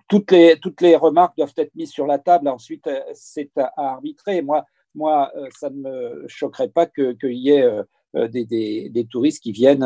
Toutes 0.07 0.31
les, 0.31 0.59
toutes 0.59 0.81
les 0.81 0.95
remarques 0.95 1.37
doivent 1.37 1.53
être 1.57 1.73
mises 1.75 1.91
sur 1.91 2.05
la 2.05 2.19
table. 2.19 2.47
Ensuite, 2.47 2.87
euh, 2.87 2.99
c'est 3.13 3.51
à, 3.57 3.71
arbitrer. 3.77 4.41
Moi, 4.41 4.65
moi, 4.93 5.31
euh, 5.35 5.47
ça 5.57 5.69
ne 5.69 5.77
me 5.77 6.25
choquerait 6.27 6.69
pas 6.69 6.85
qu'il 6.85 7.15
y 7.33 7.51
ait 7.51 7.63
euh, 7.63 8.27
des, 8.29 8.45
des, 8.45 8.89
des, 8.89 9.05
touristes 9.05 9.43
qui 9.43 9.51
viennent, 9.51 9.85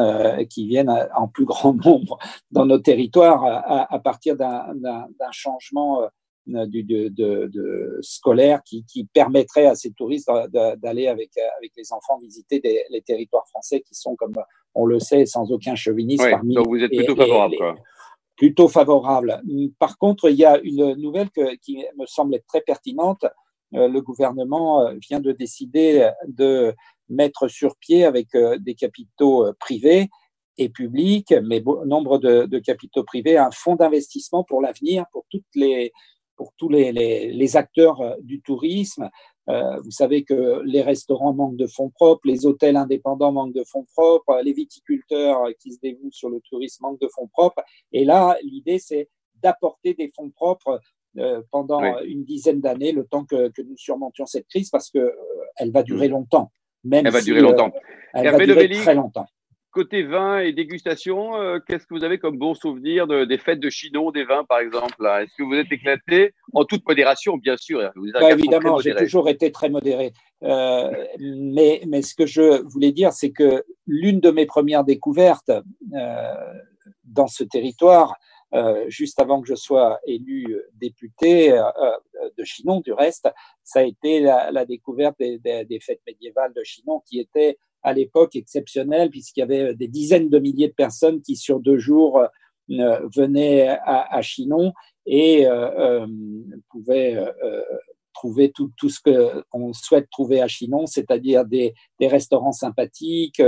qui 0.50 0.68
viennent 0.68 0.94
en 1.16 1.28
plus 1.28 1.46
grand 1.46 1.74
nombre 1.86 2.20
dans 2.52 2.66
nos 2.66 2.78
territoires 2.78 3.44
à, 3.44 3.92
à 3.92 3.98
partir 3.98 4.36
d'un 4.36 5.32
changement 5.32 6.08
du, 6.46 6.84
de, 6.84 7.08
de, 7.08 7.50
de, 7.52 7.98
scolaire 8.02 8.62
qui, 8.64 8.86
qui, 8.86 9.06
permettrait 9.06 9.66
à 9.66 9.74
ces 9.74 9.94
touristes 9.94 10.30
d'aller 10.52 11.08
avec, 11.08 11.32
avec 11.58 11.72
les 11.76 11.92
enfants 11.92 12.20
visiter 12.20 12.60
des, 12.60 12.84
les 12.92 13.02
territoires 13.02 13.48
français 13.48 13.82
qui 13.82 13.96
sont, 13.96 14.16
comme 14.16 14.36
on 14.76 14.86
le 14.86 15.00
sait, 15.00 15.26
sans 15.26 15.52
aucun 15.52 15.74
chauvinisme. 15.74 16.30
parmi 16.30 16.54
donc 16.54 16.68
vous 16.68 16.84
êtes 16.84 16.92
plutôt 16.96 17.16
favorable. 17.16 17.56
quoi 17.58 17.78
plutôt 18.40 18.70
favorable. 18.70 19.42
Par 19.80 19.98
contre, 19.98 20.30
il 20.30 20.38
y 20.38 20.46
a 20.46 20.58
une 20.64 20.94
nouvelle 20.94 21.30
qui 21.62 21.84
me 21.98 22.06
semble 22.06 22.36
être 22.36 22.48
très 22.48 22.62
pertinente. 22.62 23.26
Euh, 23.76 23.90
le 23.90 24.02
gouvernement 24.02 24.82
euh, 24.82 24.94
vient 25.10 25.20
de 25.20 25.34
décider 25.34 26.10
de 26.26 26.74
mettre 27.10 27.50
sur 27.50 27.76
pied 27.76 28.06
avec 28.06 28.34
euh, 28.36 28.58
des 28.58 28.76
capitaux 28.76 29.46
privés 29.60 30.08
et 30.58 30.70
publics, 30.70 31.34
mais 31.44 31.62
nombre 31.86 32.18
de, 32.18 32.60
capitaux 32.60 33.04
privés, 33.04 33.38
un 33.38 33.52
fonds 33.52 33.76
d'investissement 33.76 34.46
pour 34.46 34.62
l'avenir, 34.62 35.04
pour 35.12 35.26
toutes 35.30 35.44
les, 35.56 35.92
pour 36.38 36.54
tous 36.58 36.70
les, 36.70 36.94
les, 36.94 37.58
acteurs 37.58 38.16
du 38.22 38.42
tourisme, 38.42 39.10
vous 39.84 39.92
savez 39.92 40.24
que 40.24 40.62
les 40.64 40.82
restaurants 40.82 41.34
manquent 41.34 41.58
de 41.58 41.68
fonds 41.68 41.90
propres, 41.90 42.22
les 42.26 42.46
hôtels 42.46 42.76
indépendants 42.76 43.32
manquent 43.32 43.56
de 43.56 43.64
fonds 43.64 43.86
propres, 43.96 44.40
les 44.44 44.54
viticulteurs 44.54 45.42
qui 45.60 45.74
se 45.74 45.80
dévouent 45.82 46.12
sur 46.12 46.30
le 46.30 46.40
tourisme 46.42 46.84
manquent 46.84 47.02
de 47.02 47.10
fonds 47.14 47.28
propres. 47.28 47.64
Et 47.92 48.06
là, 48.06 48.38
l'idée, 48.44 48.78
c'est 48.78 49.10
d'apporter 49.42 49.94
des 49.94 50.12
fonds 50.16 50.30
propres 50.30 50.80
euh, 51.18 51.42
pendant 51.52 51.82
une 52.04 52.24
dizaine 52.24 52.62
d'années, 52.62 52.92
le 52.92 53.04
temps 53.06 53.26
que, 53.26 53.52
nous 53.64 53.78
surmontions 53.78 54.28
cette 54.28 54.48
crise, 54.48 54.70
parce 54.70 54.92
qu'elle 54.92 55.02
euh, 55.02 55.72
va 55.74 55.82
durer 55.82 56.08
mm. 56.08 56.12
longtemps. 56.12 56.52
Même 56.84 57.06
elle 57.06 57.12
va 57.12 57.22
durer 57.22 57.42
longtemps. 57.42 57.72
elle 58.14 58.30
va 58.30 58.46
durer 58.46 58.70
très 58.70 58.96
longtemps. 58.96 59.26
Côté 59.72 60.02
vin 60.02 60.40
et 60.40 60.52
dégustation, 60.52 61.36
euh, 61.36 61.60
qu'est-ce 61.60 61.86
que 61.86 61.94
vous 61.94 62.04
avez 62.04 62.18
comme 62.18 62.40
bon 62.40 62.56
souvenir 62.56 63.06
de, 63.06 63.24
des 63.26 63.38
fêtes 63.38 63.60
de 63.60 63.70
Chinon, 63.70 64.10
des 64.10 64.24
vins 64.24 64.44
par 64.44 64.60
exemple 64.60 64.96
Est-ce 65.06 65.36
que 65.38 65.44
vous 65.44 65.54
êtes 65.54 65.72
éclaté? 65.72 66.34
En 66.54 66.66
toute 66.66 66.88
modération, 66.88 67.38
bien 67.38 67.56
sûr 67.56 67.80
bah, 68.14 68.32
Évidemment, 68.32 68.80
j'ai 68.80 68.96
toujours 68.96 69.30
été 69.30 69.52
très 69.52 69.70
modéré. 69.70 70.12
Euh, 70.42 70.92
mais, 71.20 71.82
mais 71.88 72.02
ce 72.02 72.16
que 72.16 72.26
je 72.26 72.64
voulais 72.64 72.92
dire, 72.92 73.14
c'est 73.14 73.30
que 73.30 73.64
l'une 73.86 74.20
de 74.20 74.32
mes 74.32 74.48
premières 74.48 74.84
découvertes 74.84 75.52
euh, 75.52 76.54
dans 77.04 77.28
ce 77.28 77.44
territoire, 77.44 78.16
juste 78.88 79.22
avant 79.22 79.40
que 79.40 79.48
je 79.48 79.54
sois 79.54 80.00
élu 80.08 80.60
député 80.74 81.52
de 81.52 82.44
Chinon, 82.44 82.80
du 82.80 82.92
reste, 82.92 83.30
ça 83.64 83.82
a 83.82 83.84
été 83.84 84.20
la, 84.20 84.50
la 84.52 84.66
découverte 84.66 85.16
des, 85.20 85.38
des, 85.38 85.64
des, 85.66 85.80
fêtes 85.80 86.02
médiévales 86.08 86.54
de 86.54 86.64
Chinon 86.64 87.04
qui 87.06 87.20
étaient 87.20 87.60
à 87.84 87.94
l'époque 87.94 88.36
exceptionnel 88.36 89.10
puisqu'il 89.10 89.42
y 89.42 89.44
avait 89.44 89.74
des 89.76 89.88
dizaines 89.88 90.30
de 90.30 90.40
milliers 90.40 90.68
de 90.68 90.74
personnes 90.74 91.22
qui 91.22 91.36
sur 91.36 91.60
deux 91.60 91.78
jours 91.78 92.20
euh, 92.72 93.08
venaient 93.16 93.68
à, 93.68 94.16
à, 94.16 94.22
Chinon 94.22 94.74
et 95.06 95.48
euh, 95.48 96.04
euh 96.04 96.08
pouvaient 96.70 97.16
euh, 97.16 97.64
trouver 98.14 98.52
tout, 98.52 98.72
tout 98.78 98.90
ce 98.90 99.00
qu'on 99.02 99.74
souhaite 99.74 100.10
trouver 100.10 100.42
à 100.42 100.48
Chinon, 100.48 100.86
c'est-à-dire 100.86 101.46
des, 101.46 101.74
des, 102.00 102.08
restaurants 102.08 102.52
sympathiques, 102.52 103.42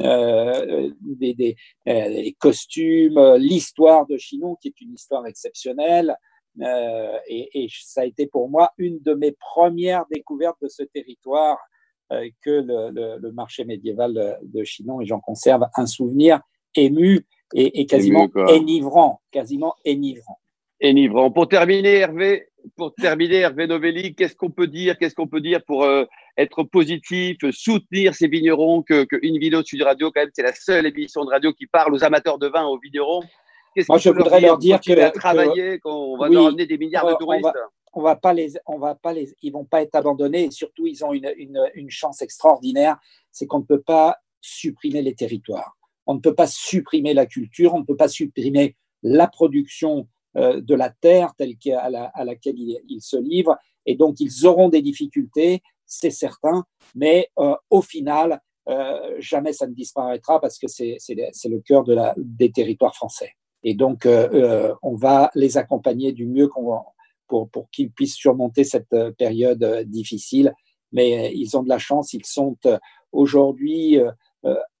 euh, 0.00 0.90
des, 1.00 1.32
des, 1.34 1.56
des, 1.86 2.36
costumes, 2.38 3.36
l'histoire 3.36 4.06
de 4.06 4.16
Chinon 4.18 4.56
qui 4.56 4.68
est 4.68 4.80
une 4.80 4.94
histoire 4.94 5.26
exceptionnelle. 5.26 6.16
Euh, 6.60 7.18
et, 7.28 7.64
et, 7.64 7.68
ça 7.82 8.02
a 8.02 8.04
été 8.04 8.26
pour 8.26 8.48
moi 8.48 8.70
une 8.78 8.98
de 9.00 9.14
mes 9.14 9.32
premières 9.32 10.04
découvertes 10.10 10.60
de 10.62 10.68
ce 10.68 10.82
territoire 10.82 11.58
euh, 11.58 11.75
que 12.10 12.50
le, 12.50 13.18
le, 13.20 13.32
marché 13.32 13.64
médiéval 13.64 14.38
de 14.42 14.64
Chinon 14.64 15.00
et 15.00 15.06
j'en 15.06 15.20
conserve 15.20 15.66
un 15.76 15.86
souvenir 15.86 16.40
ému 16.74 17.26
et, 17.54 17.80
et 17.80 17.86
quasiment 17.86 18.28
énivrant, 18.48 19.20
quasiment 19.30 19.74
énivrant. 19.84 20.38
Énivrant. 20.80 21.30
Pour 21.30 21.48
terminer, 21.48 21.96
Hervé, 21.96 22.48
pour 22.76 22.94
terminer, 22.94 23.36
Hervé 23.36 23.66
Novelli, 23.66 24.14
qu'est-ce 24.14 24.36
qu'on 24.36 24.50
peut 24.50 24.66
dire, 24.66 24.98
qu'est-ce 24.98 25.14
qu'on 25.14 25.26
peut 25.26 25.40
dire 25.40 25.62
pour 25.64 25.84
euh, 25.84 26.04
être 26.36 26.64
positif, 26.64 27.38
soutenir 27.50 28.14
ces 28.14 28.28
vignerons 28.28 28.82
que, 28.82 29.04
que 29.04 29.16
une 29.22 29.38
vidéo 29.38 29.62
Sud 29.62 29.82
Radio, 29.82 30.10
quand 30.10 30.20
même, 30.20 30.30
c'est 30.34 30.42
la 30.42 30.52
seule 30.52 30.86
émission 30.86 31.24
de 31.24 31.30
radio 31.30 31.52
qui 31.52 31.66
parle 31.66 31.94
aux 31.94 32.04
amateurs 32.04 32.38
de 32.38 32.48
vin, 32.48 32.66
aux 32.66 32.78
vignerons. 32.78 33.22
Moi, 33.88 33.98
je 33.98 34.10
voudrais 34.10 34.40
leur 34.40 34.58
dire, 34.58 34.80
que, 34.80 34.98
à 35.00 35.10
travailler, 35.10 35.78
qu'on 35.80 36.16
va 36.16 36.28
leur 36.28 36.46
amener 36.46 36.66
des 36.66 36.78
milliards 36.78 37.06
de 37.06 37.14
touristes 37.14 37.44
on 37.44 37.48
va 37.48 37.52
pas 38.16 38.32
les, 38.32 38.52
on 38.66 38.78
va 38.78 38.94
pas 38.94 39.12
les, 39.12 39.34
ils 39.42 39.52
vont 39.52 39.64
pas 39.64 39.82
être 39.82 39.94
abandonnés. 39.94 40.44
Et 40.44 40.50
surtout, 40.50 40.86
ils 40.86 41.04
ont 41.04 41.12
une, 41.12 41.32
une, 41.36 41.60
une 41.74 41.90
chance 41.90 42.22
extraordinaire, 42.22 42.98
c'est 43.32 43.46
qu'on 43.46 43.60
ne 43.60 43.64
peut 43.64 43.82
pas 43.82 44.16
supprimer 44.40 45.02
les 45.02 45.14
territoires. 45.14 45.76
On 46.06 46.14
ne 46.14 46.20
peut 46.20 46.34
pas 46.34 46.46
supprimer 46.46 47.14
la 47.14 47.26
culture, 47.26 47.74
on 47.74 47.80
ne 47.80 47.84
peut 47.84 47.96
pas 47.96 48.08
supprimer 48.08 48.76
la 49.02 49.26
production 49.26 50.08
euh, 50.36 50.60
de 50.60 50.74
la 50.74 50.90
terre 50.90 51.34
telle 51.36 51.56
qu'à 51.56 51.90
la, 51.90 52.04
à 52.14 52.24
laquelle 52.24 52.56
ils, 52.58 53.00
se 53.00 53.16
livrent. 53.16 53.56
Et 53.86 53.96
donc, 53.96 54.20
ils 54.20 54.46
auront 54.46 54.68
des 54.68 54.82
difficultés, 54.82 55.62
c'est 55.84 56.10
certain, 56.10 56.64
mais 56.94 57.28
euh, 57.38 57.56
au 57.70 57.82
final, 57.82 58.40
euh, 58.68 59.14
jamais 59.18 59.52
ça 59.52 59.66
ne 59.66 59.74
disparaîtra 59.74 60.40
parce 60.40 60.58
que 60.58 60.66
c'est 60.66 60.98
le 61.08 61.60
cœur 61.60 61.84
de 61.84 61.94
la, 61.94 62.14
des 62.16 62.50
territoires 62.50 62.94
français. 62.94 63.32
Et 63.62 63.74
donc, 63.74 64.06
euh, 64.06 64.28
euh, 64.32 64.74
on 64.82 64.94
va 64.94 65.30
les 65.34 65.56
accompagner 65.56 66.12
du 66.12 66.26
mieux 66.26 66.48
qu'on 66.48 66.82
pour, 67.26 67.50
pour 67.50 67.70
qu'ils 67.70 67.90
puissent 67.90 68.16
surmonter 68.16 68.64
cette 68.64 68.92
euh, 68.92 69.12
période 69.12 69.62
euh, 69.62 69.84
difficile. 69.84 70.52
Mais 70.92 71.26
euh, 71.26 71.30
ils 71.34 71.56
ont 71.56 71.62
de 71.62 71.68
la 71.68 71.78
chance, 71.78 72.12
ils 72.12 72.24
sont 72.24 72.56
aujourd'hui 73.12 73.98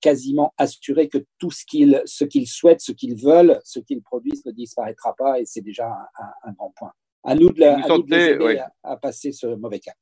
quasiment 0.00 0.54
assurés 0.58 1.08
que 1.08 1.18
tout 1.40 1.50
ce 1.50 1.64
qu'ils 1.66 2.00
ce 2.04 2.24
qu'ils 2.24 2.46
souhaitent, 2.46 2.80
ce 2.80 2.92
qu'ils 2.92 3.16
veulent, 3.16 3.58
ce 3.64 3.80
qu'ils 3.80 4.00
produisent 4.00 4.46
ne 4.46 4.52
disparaîtra 4.52 5.12
pas 5.18 5.40
et 5.40 5.44
c'est 5.44 5.60
déjà 5.60 5.88
un, 5.88 6.48
un, 6.50 6.52
grand 6.52 6.72
point. 6.76 6.92
À 7.24 7.34
nous 7.34 7.50
de, 7.50 7.58
la, 7.58 7.74
à 7.74 7.88
les 8.06 8.14
aider 8.14 8.62
à, 8.84 8.96
passer 8.96 9.32
ce 9.32 9.48
mauvais 9.48 9.80
cap. 9.80 9.96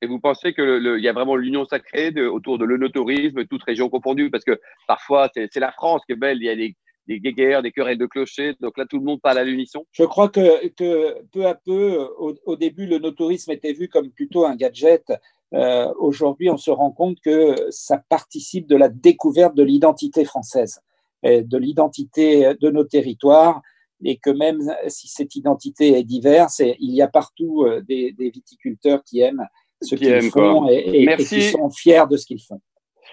Et 0.00 0.06
vous 0.06 0.20
pensez 0.20 0.54
qu'il 0.54 1.00
y 1.00 1.08
a 1.08 1.12
vraiment 1.12 1.36
l'union 1.36 1.66
sacrée 1.66 2.12
de, 2.12 2.26
autour 2.26 2.56
de 2.56 2.64
l'onotourisme, 2.64 3.44
toute 3.44 3.62
région 3.64 3.90
confondue 3.90 4.30
Parce 4.30 4.44
que 4.44 4.58
parfois, 4.88 5.28
c'est 5.34 5.54
la 5.56 5.72
France 5.72 6.00
qui 6.06 6.12
est 6.12 6.16
belle, 6.16 6.38
il 6.38 6.46
y 6.46 6.48
a 6.48 6.56
des, 6.56 6.74
des 7.06 7.20
guéguerres, 7.20 7.62
des 7.62 7.72
querelles 7.72 7.98
de 7.98 8.06
clochers. 8.06 8.54
Donc 8.60 8.78
là, 8.78 8.86
tout 8.88 8.98
le 8.98 9.04
monde 9.04 9.20
parle 9.20 9.38
à 9.38 9.44
l'unisson. 9.44 9.84
Je 9.92 10.04
crois 10.04 10.28
que, 10.28 10.68
que, 10.68 11.22
peu 11.32 11.46
à 11.46 11.54
peu, 11.54 12.08
au, 12.18 12.56
début, 12.56 12.86
le 12.86 12.98
notourisme 12.98 13.50
était 13.52 13.72
vu 13.72 13.88
comme 13.88 14.10
plutôt 14.10 14.44
un 14.44 14.56
gadget. 14.56 15.12
Euh, 15.52 15.92
Aujourd'hui, 15.98 16.48
on 16.50 16.56
se 16.56 16.70
rend 16.70 16.92
compte 16.92 17.18
que 17.20 17.54
ça 17.70 18.02
participe 18.08 18.66
de 18.68 18.76
la 18.76 18.88
découverte 18.88 19.56
de 19.56 19.62
l'identité 19.62 20.24
française, 20.24 20.80
de 21.24 21.58
l'identité 21.58 22.54
de 22.60 22.70
nos 22.70 22.84
territoires, 22.84 23.60
et 24.04 24.16
que 24.16 24.30
même 24.30 24.60
si 24.88 25.08
cette 25.08 25.34
identité 25.36 25.98
est 25.98 26.04
diverse, 26.04 26.60
il 26.60 26.94
y 26.94 27.02
a 27.02 27.08
partout 27.08 27.64
euh, 27.64 27.82
des, 27.82 28.12
des 28.12 28.30
viticulteurs 28.30 29.02
qui 29.04 29.20
aiment 29.20 29.46
ce 29.82 29.94
qu'ils 29.94 30.30
font 30.30 30.68
et, 30.68 31.02
et, 31.02 31.16
qui 31.16 31.42
sont 31.42 31.70
fiers 31.70 32.04
de 32.10 32.16
ce 32.16 32.26
qu'ils 32.26 32.42
font. 32.42 32.60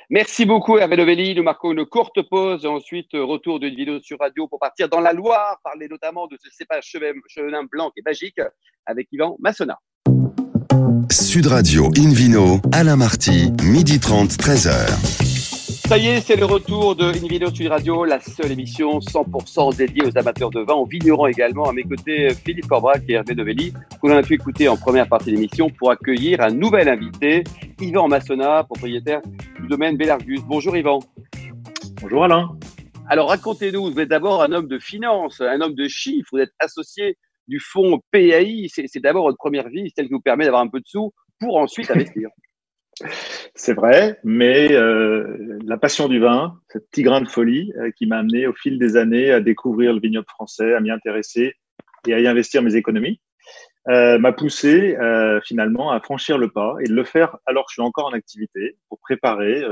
Merci 0.09 0.45
beaucoup 0.45 0.77
Hervé 0.77 0.95
Novelli. 0.95 1.35
Nous 1.35 1.43
marquons 1.43 1.73
une 1.73 1.85
courte 1.85 2.21
pause 2.29 2.65
ensuite 2.65 3.09
retour 3.13 3.59
d'une 3.59 3.75
vidéo 3.75 3.99
sur 3.99 4.17
radio 4.19 4.47
pour 4.47 4.57
partir 4.57 4.87
dans 4.87 5.01
la 5.01 5.11
Loire, 5.11 5.59
parler 5.63 5.89
notamment 5.89 6.27
de 6.27 6.37
ce 6.41 6.49
cépage 6.49 6.85
chevelin 6.85 7.63
blanc 7.69 7.91
et 7.97 8.01
magique 8.05 8.39
avec 8.85 9.09
Yvan 9.11 9.35
Massona. 9.39 9.77
Sud 11.11 11.47
Radio 11.47 11.91
Invino, 11.97 12.61
Alain 12.71 12.95
Marty, 12.95 13.51
midi 13.63 13.99
30, 13.99 14.29
13h. 14.31 15.26
Ça 15.87 15.97
y 15.97 16.07
est, 16.07 16.19
c'est 16.19 16.35
le 16.35 16.43
retour 16.43 16.97
de 16.97 17.17
Une 17.17 17.29
vidéo 17.29 17.49
sur 17.49 17.71
Radio, 17.71 18.03
la 18.03 18.19
seule 18.19 18.51
émission 18.51 18.99
100% 18.99 19.77
dédiée 19.77 20.03
aux 20.05 20.17
amateurs 20.17 20.49
de 20.49 20.59
vin, 20.59 20.73
aux 20.73 20.85
vignerons 20.85 21.27
également. 21.27 21.69
À 21.69 21.71
mes 21.71 21.83
côtés, 21.83 22.27
Philippe 22.45 22.67
Corbrac 22.67 23.03
et 23.07 23.13
Hervé 23.13 23.35
Novelli, 23.35 23.71
qu'on 24.01 24.09
a 24.09 24.21
pu 24.21 24.33
écouter 24.33 24.67
en 24.67 24.75
première 24.75 25.07
partie 25.07 25.31
de 25.31 25.35
l'émission 25.35 25.69
pour 25.69 25.89
accueillir 25.89 26.41
un 26.41 26.49
nouvel 26.49 26.89
invité, 26.89 27.45
Yvan 27.79 28.09
Massona, 28.09 28.65
propriétaire 28.65 29.21
du 29.61 29.67
domaine 29.69 29.95
Bellargus. 29.95 30.41
Bonjour 30.41 30.75
Yvan. 30.75 30.99
Bonjour 32.01 32.25
Alain. 32.25 32.49
Alors 33.07 33.29
racontez-nous, 33.29 33.89
vous 33.89 33.99
êtes 34.01 34.09
d'abord 34.09 34.43
un 34.43 34.51
homme 34.51 34.67
de 34.67 34.79
finance, 34.79 35.39
un 35.39 35.61
homme 35.61 35.73
de 35.73 35.87
chiffres, 35.87 36.27
vous 36.33 36.39
êtes 36.39 36.51
associé 36.59 37.17
du 37.47 37.61
fonds 37.61 38.01
PAI, 38.11 38.67
c'est 38.67 38.99
d'abord 38.99 39.23
votre 39.23 39.37
première 39.37 39.69
vie, 39.69 39.89
celle 39.95 40.07
qui 40.07 40.13
vous 40.13 40.19
permet 40.19 40.43
d'avoir 40.43 40.63
un 40.63 40.67
peu 40.67 40.81
de 40.81 40.85
sous 40.85 41.13
pour 41.39 41.55
ensuite 41.55 41.89
investir. 41.91 42.27
C'est 43.55 43.73
vrai, 43.73 44.19
mais 44.23 44.73
euh, 44.73 45.59
la 45.65 45.77
passion 45.77 46.07
du 46.07 46.19
vin, 46.19 46.59
ce 46.71 46.79
petit 46.79 47.03
grain 47.03 47.21
de 47.21 47.27
folie 47.27 47.73
euh, 47.77 47.91
qui 47.91 48.07
m'a 48.07 48.17
amené 48.17 48.47
au 48.47 48.53
fil 48.53 48.79
des 48.79 48.97
années 48.97 49.31
à 49.31 49.39
découvrir 49.39 49.93
le 49.93 49.99
vignoble 49.99 50.27
français, 50.27 50.73
à 50.73 50.79
m'y 50.79 50.91
intéresser 50.91 51.53
et 52.07 52.13
à 52.13 52.19
y 52.19 52.27
investir 52.27 52.61
mes 52.61 52.75
économies, 52.75 53.19
euh, 53.89 54.17
m'a 54.19 54.33
poussé 54.33 54.97
finalement 55.45 55.91
à 55.91 55.99
franchir 56.01 56.37
le 56.37 56.49
pas 56.49 56.75
et 56.81 56.87
de 56.87 56.93
le 56.93 57.03
faire 57.03 57.37
alors 57.45 57.65
que 57.65 57.71
je 57.71 57.75
suis 57.75 57.81
encore 57.81 58.07
en 58.07 58.13
activité 58.13 58.77
pour 58.89 58.99
préparer 58.99 59.63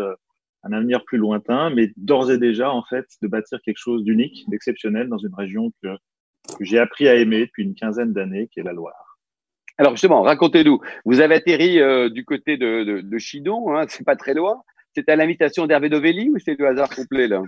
un 0.63 0.73
avenir 0.73 1.03
plus 1.03 1.17
lointain, 1.17 1.69
mais 1.69 1.91
d'ores 1.97 2.31
et 2.31 2.37
déjà 2.37 2.71
en 2.71 2.83
fait 2.83 3.05
de 3.21 3.27
bâtir 3.27 3.59
quelque 3.61 3.77
chose 3.77 4.03
d'unique, 4.03 4.49
d'exceptionnel 4.49 5.09
dans 5.09 5.17
une 5.17 5.35
région 5.35 5.71
que, 5.83 5.89
que 6.57 6.65
j'ai 6.65 6.79
appris 6.79 7.07
à 7.07 7.15
aimer 7.15 7.45
depuis 7.45 7.63
une 7.63 7.75
quinzaine 7.75 8.13
d'années, 8.13 8.47
qui 8.47 8.59
est 8.59 8.63
la 8.63 8.73
Loire. 8.73 9.14
Alors 9.77 9.93
justement, 9.93 10.21
racontez-nous. 10.21 10.79
Vous 11.03 11.19
avez 11.19 11.35
atterri 11.35 11.81
euh, 11.81 12.09
du 12.09 12.23
côté 12.23 12.57
de, 12.57 12.83
de, 12.83 13.01
de 13.01 13.17
Chidon, 13.17 13.75
hein, 13.75 13.85
c'est 13.89 14.05
pas 14.05 14.15
très 14.15 14.33
loin. 14.33 14.61
C'est 14.95 15.09
à 15.09 15.15
l'invitation 15.15 15.67
d'Hervé 15.67 15.89
Dovelli 15.89 16.29
ou 16.29 16.39
c'est 16.39 16.57
le 16.57 16.67
hasard 16.67 16.89
complet 16.89 17.27
là? 17.27 17.41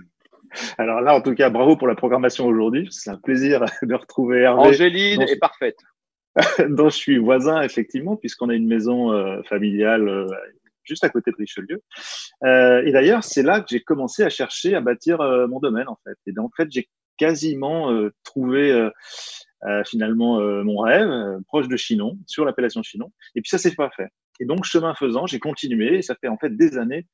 Alors 0.78 1.00
là, 1.00 1.14
en 1.14 1.20
tout 1.20 1.34
cas, 1.34 1.50
bravo 1.50 1.76
pour 1.76 1.88
la 1.88 1.94
programmation 1.94 2.46
aujourd'hui. 2.46 2.88
C'est 2.90 3.10
un 3.10 3.16
plaisir 3.16 3.64
de 3.82 3.94
retrouver 3.94 4.40
Hervé. 4.40 4.60
Angéline 4.60 5.22
est 5.22 5.38
parfaite. 5.38 5.78
dont 6.68 6.88
je 6.88 6.96
suis 6.96 7.18
voisin, 7.18 7.62
effectivement, 7.62 8.16
puisqu'on 8.16 8.48
a 8.48 8.54
une 8.54 8.68
maison 8.68 9.12
euh, 9.12 9.42
familiale 9.42 10.08
euh, 10.08 10.26
juste 10.84 11.02
à 11.02 11.08
côté 11.08 11.32
de 11.32 11.36
Richelieu. 11.36 11.82
Et 12.44 12.92
d'ailleurs, 12.92 13.24
c'est 13.24 13.42
là 13.42 13.60
que 13.60 13.66
j'ai 13.68 13.80
commencé 13.80 14.22
à 14.22 14.30
chercher 14.30 14.74
à 14.74 14.80
bâtir 14.80 15.18
mon 15.48 15.58
domaine, 15.58 15.88
en 15.88 15.98
fait. 16.04 16.16
Et 16.26 16.38
en 16.38 16.48
fait, 16.56 16.68
j'ai 16.70 16.88
quasiment 17.18 17.92
trouvé 18.24 18.88
euh, 19.64 19.82
finalement 19.84 20.40
euh, 20.40 20.62
mon 20.62 20.78
rêve, 20.78 21.08
euh, 21.08 21.38
proche 21.46 21.68
de 21.68 21.76
Chinon, 21.76 22.18
sur 22.26 22.44
l'appellation 22.44 22.82
Chinon. 22.82 23.12
Et 23.34 23.40
puis 23.40 23.50
ça 23.50 23.58
s'est 23.58 23.74
pas 23.74 23.90
fait. 23.90 24.08
Et 24.40 24.44
donc, 24.44 24.64
chemin 24.64 24.94
faisant, 24.94 25.26
j'ai 25.26 25.38
continué. 25.40 25.98
Et 25.98 26.02
ça 26.02 26.14
fait 26.14 26.28
en 26.28 26.38
fait 26.38 26.56
des 26.56 26.78
années 26.78 27.06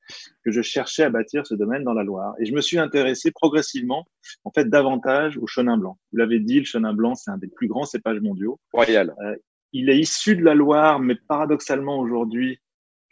que 0.45 0.51
je 0.51 0.61
cherchais 0.61 1.05
à 1.05 1.11
bâtir 1.11 1.47
ce 1.47 1.55
domaine 1.55 1.83
dans 1.83 1.95
la 1.95 2.05
Loire. 2.05 2.35
Et 2.39 2.45
je 2.45 2.53
me 2.53 2.61
suis 2.61 2.79
intéressé 2.79 3.31
progressivement, 3.31 4.07
en 4.45 4.51
fait, 4.51 4.69
davantage 4.69 5.39
au 5.39 5.47
chenin 5.47 5.77
blanc. 5.77 5.99
Vous 6.13 6.19
l'avez 6.19 6.41
dit, 6.41 6.59
le 6.59 6.65
chenin 6.65 6.93
blanc, 6.93 7.15
c'est 7.15 7.31
un 7.31 7.39
des 7.39 7.49
plus 7.49 7.67
grands 7.67 7.85
cépages 7.85 8.21
mondiaux. 8.21 8.61
Royal. 8.73 9.15
Euh, 9.25 9.37
il 9.73 9.91
est 9.91 9.99
issu 9.99 10.37
de 10.37 10.45
la 10.45 10.55
Loire, 10.55 11.01
mais 11.01 11.17
paradoxalement 11.29 11.99
aujourd'hui, 11.99 12.61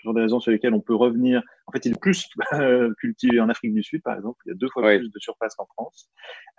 pour 0.02 0.14
des 0.14 0.22
raisons 0.22 0.40
sur 0.40 0.50
lesquelles 0.50 0.74
on 0.74 0.80
peut 0.80 0.94
revenir. 0.94 1.42
En 1.66 1.72
fait, 1.72 1.84
il 1.86 1.92
est 1.92 2.00
plus 2.00 2.28
euh, 2.54 2.92
cultivé 2.98 3.40
en 3.40 3.48
Afrique 3.48 3.74
du 3.74 3.82
Sud, 3.82 4.02
par 4.02 4.16
exemple. 4.16 4.38
Il 4.46 4.50
y 4.50 4.52
a 4.52 4.56
deux 4.56 4.68
fois 4.68 4.82
plus 4.82 5.10
de 5.10 5.18
surface 5.18 5.54
qu'en 5.54 5.66
France. 5.66 6.08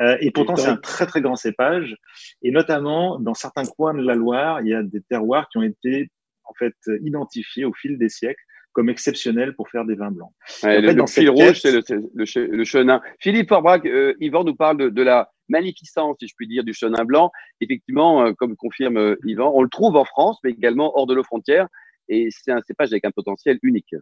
Euh, 0.01 0.17
et 0.21 0.31
pourtant, 0.31 0.55
c'est 0.55 0.69
un 0.69 0.77
très, 0.77 1.05
très 1.05 1.21
grand 1.21 1.35
cépage. 1.35 1.95
Et 2.41 2.51
notamment, 2.51 3.19
dans 3.19 3.33
certains 3.33 3.65
coins 3.65 3.93
de 3.93 4.01
la 4.01 4.15
Loire, 4.15 4.61
il 4.61 4.69
y 4.69 4.73
a 4.73 4.83
des 4.83 5.01
terroirs 5.01 5.47
qui 5.49 5.57
ont 5.57 5.63
été, 5.63 6.09
en 6.43 6.53
fait, 6.53 6.75
identifiés 7.01 7.65
au 7.65 7.73
fil 7.73 7.97
des 7.97 8.09
siècles 8.09 8.43
comme 8.73 8.89
exceptionnels 8.89 9.55
pour 9.55 9.69
faire 9.69 9.85
des 9.85 9.95
vins 9.95 10.11
blancs. 10.11 10.31
Ouais, 10.63 10.81
le, 10.81 10.89
fait, 10.89 10.95
le 10.95 11.07
fil 11.07 11.29
rouge, 11.29 11.61
c'est 11.61 11.71
le, 11.71 12.63
chenin. 12.65 13.01
Philippe 13.19 13.49
Forbrac, 13.49 13.85
euh, 13.85 14.15
Yvan 14.19 14.43
nous 14.43 14.55
parle 14.55 14.77
de, 14.77 14.89
de 14.89 15.03
la 15.03 15.31
magnificence, 15.47 16.17
si 16.19 16.27
je 16.27 16.33
puis 16.35 16.47
dire, 16.47 16.63
du 16.63 16.73
chenin 16.73 17.05
blanc. 17.05 17.31
Effectivement, 17.61 18.25
euh, 18.25 18.33
comme 18.33 18.55
confirme 18.55 18.97
euh, 18.97 19.15
Yvan, 19.23 19.51
on 19.53 19.61
le 19.61 19.69
trouve 19.69 19.95
en 19.95 20.05
France, 20.05 20.39
mais 20.43 20.51
également 20.51 20.97
hors 20.97 21.07
de 21.07 21.15
nos 21.15 21.23
frontières. 21.23 21.67
Et 22.09 22.29
c'est 22.31 22.51
un 22.51 22.61
cépage 22.61 22.91
avec 22.91 23.05
un 23.05 23.11
potentiel 23.11 23.59
unique. 23.63 23.95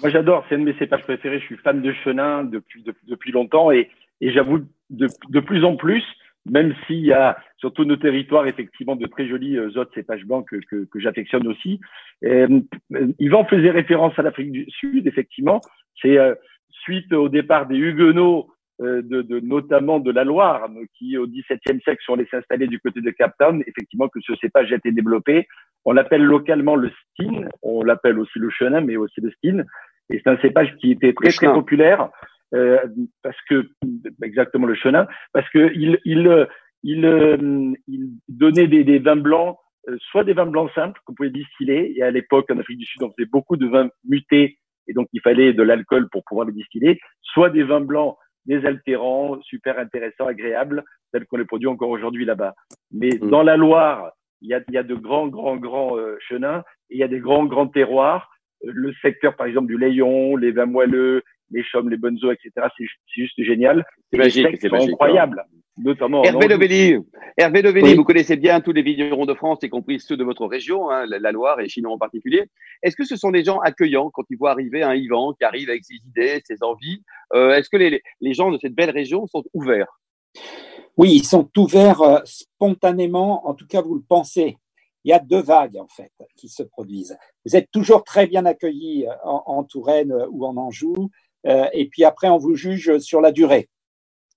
Moi, 0.00 0.10
j'adore. 0.10 0.44
C'est 0.48 0.54
un 0.54 0.58
de 0.58 0.64
mes 0.64 0.78
cépages 0.78 1.02
préférés. 1.02 1.40
Je 1.40 1.44
suis 1.44 1.56
fan 1.56 1.82
de 1.82 1.92
chenin 1.92 2.44
depuis, 2.44 2.82
depuis, 2.82 3.06
depuis 3.06 3.32
longtemps 3.32 3.70
et, 3.70 3.90
et 4.20 4.30
j'avoue 4.32 4.60
de, 4.90 5.08
de 5.28 5.40
plus 5.40 5.64
en 5.64 5.76
plus, 5.76 6.04
même 6.46 6.74
s'il 6.86 7.04
y 7.04 7.12
a 7.12 7.38
sur 7.56 7.72
tous 7.72 7.84
nos 7.84 7.96
territoires 7.96 8.46
effectivement 8.46 8.96
de 8.96 9.06
très 9.06 9.28
jolis 9.28 9.56
euh, 9.56 9.76
autres 9.76 9.94
cépages 9.94 10.24
blancs 10.24 10.48
que, 10.48 10.56
que, 10.56 10.84
que 10.84 11.00
j'affectionne 11.00 11.46
aussi. 11.46 11.80
Euh, 12.24 12.60
Yvan 13.18 13.44
faisait 13.44 13.70
référence 13.70 14.18
à 14.18 14.22
l'Afrique 14.22 14.52
du 14.52 14.66
Sud, 14.70 15.06
effectivement. 15.06 15.60
C'est 16.00 16.18
euh, 16.18 16.34
suite 16.70 17.12
au 17.12 17.28
départ 17.28 17.66
des 17.66 17.76
Huguenots, 17.76 18.50
de, 18.80 19.22
de, 19.22 19.40
notamment 19.40 19.98
de 19.98 20.12
la 20.12 20.24
Loire, 20.24 20.68
qui 20.96 21.18
au 21.18 21.26
XVIIe 21.26 21.80
siècle 21.82 22.02
sont 22.04 22.14
allés 22.14 22.28
s'installer 22.30 22.68
du 22.68 22.78
côté 22.78 23.00
de 23.00 23.10
Cape 23.10 23.34
Town, 23.38 23.62
effectivement 23.66 24.08
que 24.08 24.20
ce 24.20 24.34
cépage 24.36 24.72
a 24.72 24.76
été 24.76 24.92
développé. 24.92 25.48
On 25.84 25.92
l'appelle 25.92 26.22
localement 26.22 26.76
le 26.76 26.90
Steen, 26.90 27.48
on 27.62 27.82
l'appelle 27.82 28.18
aussi 28.18 28.38
le 28.38 28.50
Chenin, 28.50 28.80
mais 28.80 28.96
aussi 28.96 29.20
le 29.20 29.30
Steen. 29.32 29.64
Et 30.10 30.20
c'est 30.22 30.30
un 30.30 30.38
cépage 30.38 30.74
qui 30.76 30.92
était 30.92 31.12
très 31.12 31.30
très 31.30 31.52
populaire 31.52 32.08
euh, 32.54 32.78
parce 33.22 33.36
que 33.48 33.68
exactement 34.22 34.66
le 34.66 34.74
Chenin, 34.74 35.06
parce 35.32 35.48
que 35.50 35.72
il 35.74 35.98
il 36.04 36.46
il, 36.84 37.04
euh, 37.04 37.36
il 37.88 38.12
donnait 38.28 38.68
des, 38.68 38.84
des 38.84 38.98
vins 39.00 39.16
blancs, 39.16 39.56
euh, 39.88 39.96
soit 40.10 40.24
des 40.24 40.32
vins 40.32 40.46
blancs 40.46 40.70
simples 40.74 41.00
qu'on 41.04 41.14
pouvait 41.14 41.30
distiller. 41.30 41.98
Et 41.98 42.02
à 42.02 42.10
l'époque 42.10 42.50
en 42.50 42.58
Afrique 42.58 42.78
du 42.78 42.86
Sud, 42.86 43.02
on 43.02 43.10
faisait 43.10 43.28
beaucoup 43.30 43.56
de 43.56 43.66
vins 43.66 43.90
mutés 44.08 44.58
et 44.86 44.92
donc 44.92 45.08
il 45.12 45.20
fallait 45.20 45.52
de 45.52 45.62
l'alcool 45.62 46.08
pour 46.10 46.24
pouvoir 46.24 46.46
les 46.46 46.52
distiller. 46.52 47.00
Soit 47.20 47.50
des 47.50 47.62
vins 47.62 47.80
blancs 47.80 48.16
désaltérants, 48.48 49.40
super 49.42 49.78
intéressants, 49.78 50.26
agréables, 50.26 50.82
tels 51.12 51.26
qu'on 51.26 51.36
les 51.36 51.44
produit 51.44 51.68
encore 51.68 51.90
aujourd'hui 51.90 52.24
là-bas. 52.24 52.54
Mais 52.90 53.10
Mm. 53.20 53.30
dans 53.30 53.42
la 53.42 53.56
Loire, 53.56 54.12
il 54.40 54.48
y 54.48 54.54
a, 54.54 54.60
il 54.68 54.74
y 54.74 54.78
a 54.78 54.82
de 54.82 54.94
grands, 54.94 55.28
grands, 55.28 55.56
grands 55.56 55.96
euh, 55.96 56.16
chenins 56.20 56.62
et 56.90 56.94
il 56.96 56.98
y 56.98 57.02
a 57.02 57.08
des 57.08 57.20
grands, 57.20 57.44
grands 57.44 57.68
terroirs. 57.68 58.30
Euh, 58.64 58.70
Le 58.72 58.92
secteur, 59.02 59.36
par 59.36 59.46
exemple, 59.46 59.68
du 59.68 59.78
Layon, 59.78 60.36
les 60.36 60.52
vins 60.52 60.66
moelleux, 60.66 61.22
les 61.50 61.62
chaumes, 61.62 61.88
les 61.90 61.96
bonnes 61.96 62.18
eaux, 62.24 62.30
etc. 62.30 62.50
C'est 62.76 62.84
ju- 62.84 62.98
c'est 63.14 63.20
juste 63.22 63.42
génial. 63.42 63.84
C'est 64.12 64.18
magique, 64.18 64.46
c'est 64.60 64.70
magique. 64.70 64.90
incroyables, 64.90 65.44
notamment 65.76 66.20
en 66.20 66.24
Hervé 66.24 66.38
Anjou. 66.38 66.48
Levelli, 66.48 66.96
Hervé 67.36 67.62
Levelli, 67.62 67.84
Oui. 67.90 67.94
vous 67.96 68.04
connaissez 68.04 68.36
bien 68.36 68.60
tous 68.60 68.72
les 68.72 68.82
vignerons 68.82 69.26
de 69.26 69.34
France, 69.34 69.58
y 69.62 69.68
compris 69.68 70.00
ceux 70.00 70.16
de 70.16 70.24
votre 70.24 70.46
région, 70.46 70.90
hein, 70.90 71.06
la 71.06 71.32
Loire 71.32 71.60
et 71.60 71.68
Chinon 71.68 71.92
en 71.92 71.98
particulier. 71.98 72.44
Est-ce 72.82 72.96
que 72.96 73.04
ce 73.04 73.16
sont 73.16 73.30
des 73.30 73.44
gens 73.44 73.58
accueillants 73.60 74.10
quand 74.10 74.24
ils 74.30 74.36
voient 74.36 74.50
arriver 74.50 74.82
un 74.82 74.94
Yvan 74.94 75.32
qui 75.34 75.44
arrive 75.44 75.68
avec 75.70 75.84
ses 75.84 75.94
idées, 76.06 76.40
ses 76.44 76.62
envies? 76.62 77.02
Euh, 77.34 77.52
Est-ce 77.54 77.68
que 77.68 77.76
les, 77.76 78.02
les 78.20 78.34
gens 78.34 78.50
de 78.50 78.58
cette 78.58 78.74
belle 78.74 78.90
région 78.90 79.26
sont 79.26 79.44
ouverts? 79.54 80.00
Oui, 80.96 81.12
ils 81.14 81.24
sont 81.24 81.48
ouverts 81.56 82.02
euh, 82.02 82.18
spontanément, 82.24 83.46
en 83.48 83.54
tout 83.54 83.66
cas 83.66 83.80
vous 83.82 83.94
le 83.94 84.02
pensez. 84.06 84.58
Il 85.04 85.10
y 85.10 85.12
a 85.12 85.20
deux 85.20 85.40
vagues 85.40 85.76
en 85.76 85.86
fait 85.86 86.10
qui 86.36 86.48
se 86.48 86.62
produisent. 86.62 87.16
Vous 87.46 87.54
êtes 87.56 87.70
toujours 87.70 88.02
très 88.04 88.26
bien 88.26 88.44
accueillis 88.46 89.06
euh, 89.06 89.12
en, 89.24 89.42
en 89.46 89.64
Touraine 89.64 90.12
ou 90.30 90.44
en 90.44 90.56
Anjou, 90.56 91.10
et 91.72 91.88
puis 91.88 92.04
après 92.04 92.28
on 92.28 92.38
vous 92.38 92.54
juge 92.54 92.98
sur 92.98 93.20
la 93.20 93.32
durée. 93.32 93.68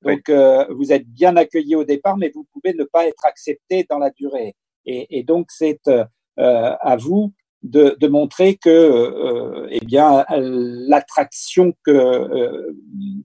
Donc 0.03 0.29
euh, 0.29 0.65
vous 0.71 0.91
êtes 0.91 1.07
bien 1.07 1.35
accueillis 1.35 1.75
au 1.75 1.83
départ, 1.83 2.17
mais 2.17 2.31
vous 2.33 2.45
pouvez 2.53 2.73
ne 2.73 2.83
pas 2.85 3.05
être 3.07 3.25
accepté 3.25 3.85
dans 3.89 3.99
la 3.99 4.09
durée. 4.09 4.55
Et, 4.85 5.19
et 5.19 5.23
donc 5.23 5.47
c'est 5.51 5.79
euh, 5.87 6.03
euh, 6.39 6.75
à 6.79 6.95
vous 6.95 7.33
de, 7.61 7.95
de 7.99 8.07
montrer 8.07 8.55
que 8.57 8.69
euh, 8.69 9.67
eh 9.69 9.79
bien 9.81 10.25
euh, 10.31 10.39
l'attraction 10.87 11.73
que 11.85 11.91
euh, 11.91 12.75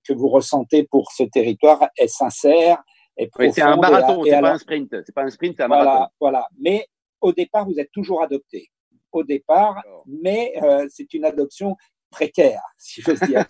que 0.07 0.13
vous 0.13 0.29
ressentez 0.29 0.83
pour 0.85 1.11
ce 1.13 1.23
territoire 1.25 1.89
est 1.97 2.09
sincère, 2.09 2.83
est 3.17 3.31
Oui, 3.39 3.51
C'est 3.53 3.63
un 3.63 3.77
profonde 3.79 3.87
et 3.87 3.91
marathon, 3.93 4.25
et 4.25 4.31
c'est 4.31 4.37
pas 4.37 4.41
la- 4.43 4.53
un 4.53 4.59
sprint. 4.59 4.97
C'est 5.07 5.15
pas 5.15 5.23
un 5.23 5.31
sprint, 5.31 5.55
c'est 5.57 5.63
un 5.63 5.69
marathon. 5.69 6.07
voilà. 6.21 6.47
Mais 6.61 6.87
au 7.23 7.33
départ, 7.33 7.65
vous 7.67 7.79
êtes 7.81 7.91
toujours 7.93 8.23
adopté. 8.23 8.69
Au 9.13 9.25
départ, 9.25 9.83
mais 10.07 10.53
euh, 10.63 10.87
c'est 10.91 11.15
une 11.15 11.25
adoption 11.25 11.75
précaire, 12.11 12.61
si 12.79 13.03
j'ose 13.03 13.21
dire. 13.21 13.45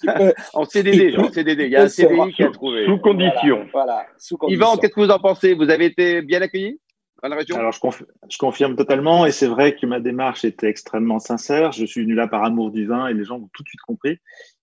En 0.54 0.64
CDD, 0.64 1.16
en 1.16 1.30
CDD. 1.30 1.64
Il 1.64 1.70
y 1.70 1.76
a 1.76 1.82
un 1.82 1.88
CDI 1.88 2.32
qui 2.34 2.42
a 2.42 2.50
trouvé. 2.50 2.84
Sous 2.86 2.98
condition. 2.98 3.56
Voilà, 3.56 3.68
voilà, 3.72 4.06
sous 4.18 4.36
condition. 4.36 4.60
Yvan, 4.66 4.76
qu'est-ce 4.76 4.92
que 4.94 5.00
vous 5.00 5.10
en 5.10 5.18
pensez? 5.18 5.54
Vous 5.54 5.70
avez 5.70 5.86
été 5.86 6.22
bien 6.22 6.42
accueilli 6.42 6.80
dans 7.22 7.28
la 7.28 7.36
région? 7.36 7.56
Alors, 7.56 7.72
je, 7.72 7.80
conf- 7.80 8.04
je 8.28 8.38
confirme 8.38 8.76
totalement, 8.76 9.26
et 9.26 9.32
c'est 9.32 9.46
vrai 9.46 9.74
que 9.76 9.86
ma 9.86 10.00
démarche 10.00 10.44
était 10.44 10.68
extrêmement 10.68 11.18
sincère. 11.18 11.72
Je 11.72 11.84
suis 11.86 12.02
venu 12.02 12.14
là 12.14 12.28
par 12.28 12.44
amour 12.44 12.70
du 12.70 12.86
vin, 12.86 13.06
et 13.08 13.14
les 13.14 13.24
gens 13.24 13.36
ont 13.36 13.50
tout 13.52 13.62
de 13.62 13.68
suite 13.68 13.80
compris. 13.82 14.18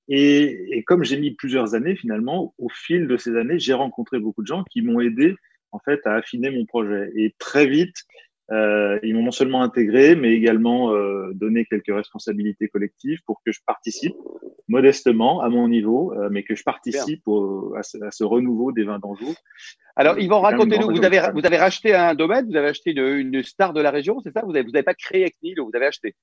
Et, 0.10 0.78
et 0.78 0.84
comme 0.84 1.04
j'ai 1.04 1.18
mis 1.18 1.32
plusieurs 1.32 1.76
années, 1.76 1.96
finalement, 1.96 2.54
au 2.58 2.68
fil 2.70 3.08
de 3.08 3.16
ces 3.18 3.38
années, 3.38 3.58
j'ai 3.58 3.74
rencontré 3.74 4.20
beaucoup 4.20 4.42
de 4.42 4.48
gens 4.48 4.64
qui 4.66 4.82
m'ont 4.82 5.00
aidé, 5.00 5.36
en 5.72 5.80
fait, 5.80 6.06
à 6.06 6.16
affiner 6.16 6.52
mon 6.52 6.66
projet. 6.66 7.10
Et 7.16 7.34
très 7.40 7.66
vite, 7.68 7.96
euh, 8.54 9.00
ils 9.04 9.13
m'ont 9.16 9.24
non 9.24 9.32
seulement 9.32 9.62
intégré, 9.63 10.16
mais 10.16 10.32
également 10.34 10.94
euh, 10.94 11.32
donné 11.34 11.66
quelques 11.66 11.94
responsabilités 12.02 12.68
collectives 12.70 13.20
pour 13.26 13.42
que 13.46 13.52
je 13.52 13.60
participe 13.66 14.16
modestement 14.68 15.42
à 15.42 15.50
mon 15.50 15.68
niveau, 15.68 16.13
euh, 16.13 16.30
mais 16.32 16.44
que 16.44 16.56
je 16.56 16.63
participe 16.63 17.24
au- 17.28 17.74
à, 17.76 17.84
ce, 17.84 17.98
à 18.04 18.12
ce 18.12 18.24
renouveau 18.24 18.72
des 18.72 18.84
vins 18.84 19.00
d'Anjou. 19.00 19.34
Alors, 19.96 20.18
Yvan, 20.20 20.42
même 20.42 20.52
racontez-nous, 20.52 20.89
vous 20.96 21.06
avez, 21.06 21.22
vous 21.34 21.46
avez 21.46 21.58
racheté 21.58 21.94
un 21.94 22.16
domaine, 22.16 22.46
vous 22.50 22.56
avez 22.56 22.68
acheté 22.68 22.92
une, 22.92 23.34
une 23.36 23.44
star 23.44 23.74
de 23.74 23.82
la 23.82 23.92
région, 23.92 24.20
c'est 24.22 24.32
ça? 24.32 24.42
Vous 24.46 24.52
n'avez 24.54 24.63
vous 24.68 24.76
avez 24.76 24.84
pas 24.84 24.94
créé 24.96 25.24
ex 25.26 25.38
nihilo, 25.44 25.66
vous 25.66 25.76
avez 25.76 25.86
acheté. 25.88 26.16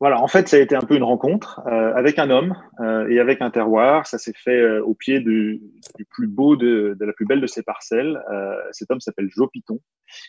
Voilà, 0.00 0.20
en 0.20 0.26
fait, 0.26 0.48
ça 0.48 0.56
a 0.56 0.60
été 0.60 0.74
un 0.74 0.80
peu 0.80 0.96
une 0.96 1.04
rencontre 1.04 1.60
euh, 1.68 1.94
avec 1.94 2.18
un 2.18 2.28
homme 2.28 2.56
euh, 2.80 3.08
et 3.08 3.20
avec 3.20 3.40
un 3.40 3.50
terroir. 3.50 4.06
Ça 4.08 4.18
s'est 4.18 4.32
fait 4.36 4.60
euh, 4.60 4.82
au 4.82 4.94
pied 4.94 5.20
du, 5.20 5.62
du, 5.96 6.04
plus 6.04 6.26
beau 6.26 6.56
de, 6.56 6.96
de, 6.98 7.04
la 7.04 7.12
plus 7.12 7.24
belle 7.24 7.40
de 7.40 7.46
ses 7.46 7.62
parcelles. 7.62 8.20
Euh, 8.32 8.56
cet 8.72 8.90
homme 8.90 9.00
s'appelle 9.00 9.28
Jo 9.30 9.46
Piton. 9.46 9.78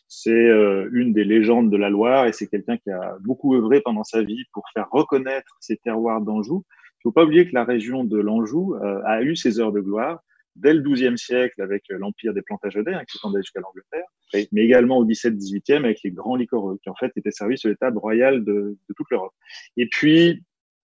C'est 0.08 0.30
euh, 0.32 0.88
une 0.94 1.12
des 1.12 1.24
légendes 1.24 1.72
de 1.72 1.78
la 1.78 1.90
Loire 1.90 2.28
et 2.28 2.34
c'est 2.34 2.48
quelqu'un 2.48 2.78
qui 2.78 2.92
a 2.92 3.16
beaucoup 3.22 3.56
œuvré 3.56 3.82
pendant 3.82 4.04
sa 4.04 4.22
vie 4.22 4.44
pour 4.54 4.64
faire 4.76 4.88
reconnaître 4.92 5.58
ces 5.60 5.78
terroirs 5.78 6.22
d'Anjou. 6.22 6.66
Il 7.00 7.02
faut 7.04 7.12
pas 7.12 7.24
oublier 7.24 7.50
que 7.50 7.56
la 7.56 7.64
région 7.64 8.04
de 8.04 8.20
l'Anjou 8.20 8.76
a 9.06 9.24
eu 9.24 9.36
ses 9.36 9.60
heures 9.60 9.74
de 9.74 9.82
gloire 9.82 10.24
dès 10.56 10.74
le 10.74 10.82
XIIe 10.82 11.18
siècle 11.18 11.62
avec 11.62 11.84
euh, 11.92 11.98
l'empire 11.98 12.34
des 12.34 12.42
Plantagenets, 12.42 12.94
hein, 12.94 13.04
qui 13.06 13.18
s'étendait 13.18 13.42
jusqu'à 13.42 13.60
l'Angleterre, 13.60 14.06
mais 14.52 14.62
également 14.64 14.98
au 14.98 15.06
XVIIe, 15.06 15.36
XVIIIe 15.36 15.84
avec 15.84 16.00
les 16.04 16.12
grands 16.12 16.36
liquoreux, 16.36 16.80
qui 16.82 16.90
en 16.90 16.96
fait 16.96 17.12
étaient 17.16 17.32
servis 17.32 17.58
sur 17.58 17.70
les 17.70 17.76
tables 17.76 17.98
royales 17.98 18.44
de, 18.44 18.78
de 18.88 18.94
toute 18.96 19.10
l'Europe. 19.12 19.34
Et 19.78 19.88
puis, 19.88 20.44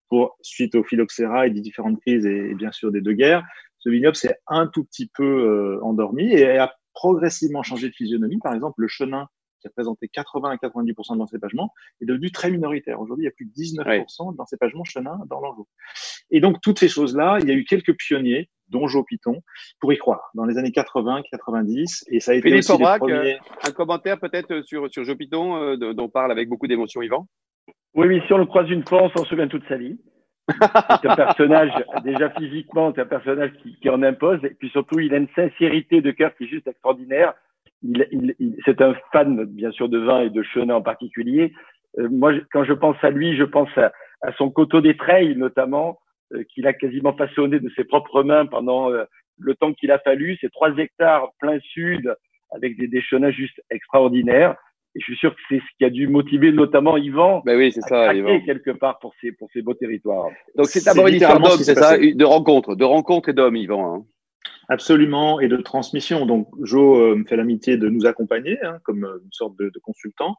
pour, 0.10 0.38
suite 0.42 0.76
au 0.76 0.84
phylloxéra 0.84 1.48
et 1.48 1.50
des 1.50 1.62
différentes 1.62 2.00
crises 2.02 2.26
et, 2.26 2.52
et, 2.52 2.56
bien 2.56 2.72
sûr 2.72 2.92
des 2.92 3.02
deux 3.02 3.14
guerres, 3.14 3.44
ce 3.80 3.90
vignoble 3.90 4.16
s'est 4.16 4.38
un 4.48 4.68
tout 4.68 4.84
petit 4.84 5.10
peu 5.16 5.24
euh, 5.24 5.84
endormi 5.84 6.32
et 6.32 6.58
a 6.58 6.74
progressivement 6.94 7.64
changé 7.64 7.90
de 7.90 7.94
physionomie. 7.94 8.40
Par 8.40 8.54
exemple, 8.54 8.82
le 8.82 8.88
chenin 8.88 9.28
qui 9.66 9.68
représentait 9.70 10.08
80 10.08 10.52
à 10.52 10.56
90% 10.56 11.14
de 11.14 11.20
l'encépagement, 11.20 11.74
est 12.02 12.06
devenu 12.06 12.32
très 12.32 12.52
minoritaire. 12.52 13.00
Aujourd'hui, 13.02 13.24
il 13.24 13.28
y 13.28 13.30
a 13.30 13.32
plus 13.32 13.46
de 13.46 13.52
19% 13.52 14.30
ouais. 14.30 14.36
d'encépagement 14.38 14.84
chenin 14.84 15.20
dans 15.28 15.40
l'Anjou. 15.40 15.68
Et 16.30 16.40
donc, 16.40 16.62
toutes 16.62 16.80
ces 16.80 16.88
choses-là, 16.88 17.40
il 17.42 17.48
y 17.48 17.52
a 17.52 17.56
eu 17.56 17.66
quelques 17.66 17.96
pionniers, 17.98 18.50
dont 18.70 18.88
Joe 18.88 19.06
Piton, 19.06 19.42
pour 19.80 19.94
y 19.94 19.98
croire, 19.98 20.30
dans 20.34 20.46
les 20.46 20.58
années 20.58 20.72
80, 20.72 21.24
90, 21.30 22.06
et 22.10 22.20
ça 22.20 22.32
a 22.32 22.34
été 22.36 22.50
Philippe 22.50 22.60
aussi 22.60 22.72
Aubrac, 22.72 23.02
les 23.06 23.14
premiers... 23.14 23.38
un 23.68 23.72
commentaire 23.72 24.20
peut-être 24.20 24.62
sur, 24.62 24.90
sur 24.92 25.04
Joe 25.04 25.18
Piton, 25.18 25.56
euh, 25.56 25.94
dont 25.94 26.10
parle 26.10 26.32
avec 26.32 26.50
beaucoup 26.50 26.68
d'émotion 26.68 27.02
Yvan? 27.02 27.28
Oui, 27.94 28.08
oui, 28.08 28.22
si 28.28 28.34
on 28.34 28.38
le 28.38 28.46
croise 28.46 28.70
une 28.70 28.86
fois, 28.86 29.04
on 29.04 29.10
s'en 29.10 29.24
souvient 29.26 29.48
toute 29.48 29.68
sa 29.68 29.78
vie. 29.78 29.98
c'est 30.50 31.10
un 31.10 31.16
personnage, 31.16 31.72
déjà 32.04 32.30
physiquement, 32.32 32.92
c'est 32.94 33.02
un 33.02 33.08
personnage 33.08 33.52
qui, 33.64 33.78
qui 33.80 33.90
en 33.90 34.04
impose, 34.04 34.44
et 34.44 34.54
puis 34.54 34.70
surtout, 34.70 35.00
il 35.00 35.14
a 35.14 35.18
une 35.18 35.30
sincérité 35.36 36.02
de 36.02 36.12
cœur 36.12 36.36
qui 36.36 36.44
est 36.44 36.48
juste 36.48 36.68
extraordinaire 36.68 37.34
il, 37.84 38.08
il, 38.12 38.36
il 38.40 38.56
c'est 38.66 38.82
un 38.82 38.96
fan, 39.12 39.46
bien 39.46 39.72
sûr, 39.72 39.90
de 39.90 40.00
vin 40.00 40.22
et 40.22 40.30
de 40.30 40.44
chenin 40.44 40.76
en 40.76 40.82
particulier. 40.82 41.54
Euh, 42.00 42.10
moi, 42.10 42.34
quand 42.52 42.64
je 42.64 42.74
pense 42.74 42.98
à 43.02 43.10
lui, 43.10 43.38
je 43.38 43.44
pense 43.44 43.70
à, 43.78 43.92
à 44.22 44.34
son 44.34 44.50
coteau 44.50 44.82
des 44.82 44.98
Treilles, 44.98 45.36
notamment, 45.36 45.90
euh, 45.90 45.94
qu'il 46.44 46.68
a 46.68 46.74
quasiment 46.74 47.14
façonné 47.16 47.60
de 47.60 47.70
ses 47.76 47.84
propres 47.84 48.24
mains 48.24 48.46
pendant 48.46 48.92
euh, 48.92 49.04
le 49.38 49.56
temps 49.56 49.74
qu'il 49.74 49.92
a 49.92 50.00
fallu. 50.00 50.38
C'est 50.42 50.52
trois 50.52 50.76
hectares 50.78 51.30
plein 51.40 51.60
sud, 51.60 52.16
avec 52.52 52.78
des, 52.78 52.88
des 52.88 53.02
chenins 53.02 53.32
juste 53.32 53.62
extraordinaires. 53.70 54.56
Et 54.96 55.02
je 55.02 55.06
suis 55.06 55.18
sûr 55.18 55.36
que 55.36 55.42
c'est 55.50 55.60
ce 55.60 55.78
qui 55.78 55.84
a 55.84 55.90
dû 55.90 56.08
motiver 56.08 56.54
notamment 56.54 56.96
Yvan 56.96 57.42
ben 57.46 57.58
oui, 57.58 57.72
c'est 57.74 57.82
ça, 57.82 58.14
Yvan. 58.14 58.40
quelque 58.46 58.72
part 58.72 58.98
pour 59.00 59.14
ces, 59.20 59.34
pour 59.34 59.50
ces 59.52 59.62
beaux 59.62 59.74
territoires. 59.74 60.30
Donc 60.56 60.68
c'est 60.68 60.86
d'abord 60.86 61.08
une 61.08 61.16
histoire 61.16 61.40
d'hommes, 61.40 61.58
c'est 61.60 61.76
ça, 61.76 61.98
de 61.98 62.24
rencontres, 62.24 62.76
de 62.76 62.86
rencontres 62.86 63.30
et 63.30 63.34
d'hommes, 63.34 63.58
Yvan. 63.58 63.94
Hein. 63.94 64.06
Absolument, 64.70 65.40
et 65.40 65.48
de 65.48 65.58
transmission. 65.58 66.26
Donc, 66.26 66.48
Jo 66.64 67.00
euh, 67.00 67.16
me 67.16 67.26
fait 67.26 67.36
l'amitié 67.36 67.78
de 67.78 67.88
nous 67.88 68.06
accompagner 68.06 68.58
hein, 68.64 68.80
comme 68.84 69.04
euh, 69.04 69.20
une 69.24 69.32
sorte 69.32 69.56
de, 69.60 69.66
de 69.66 69.80
consultant. 69.80 70.38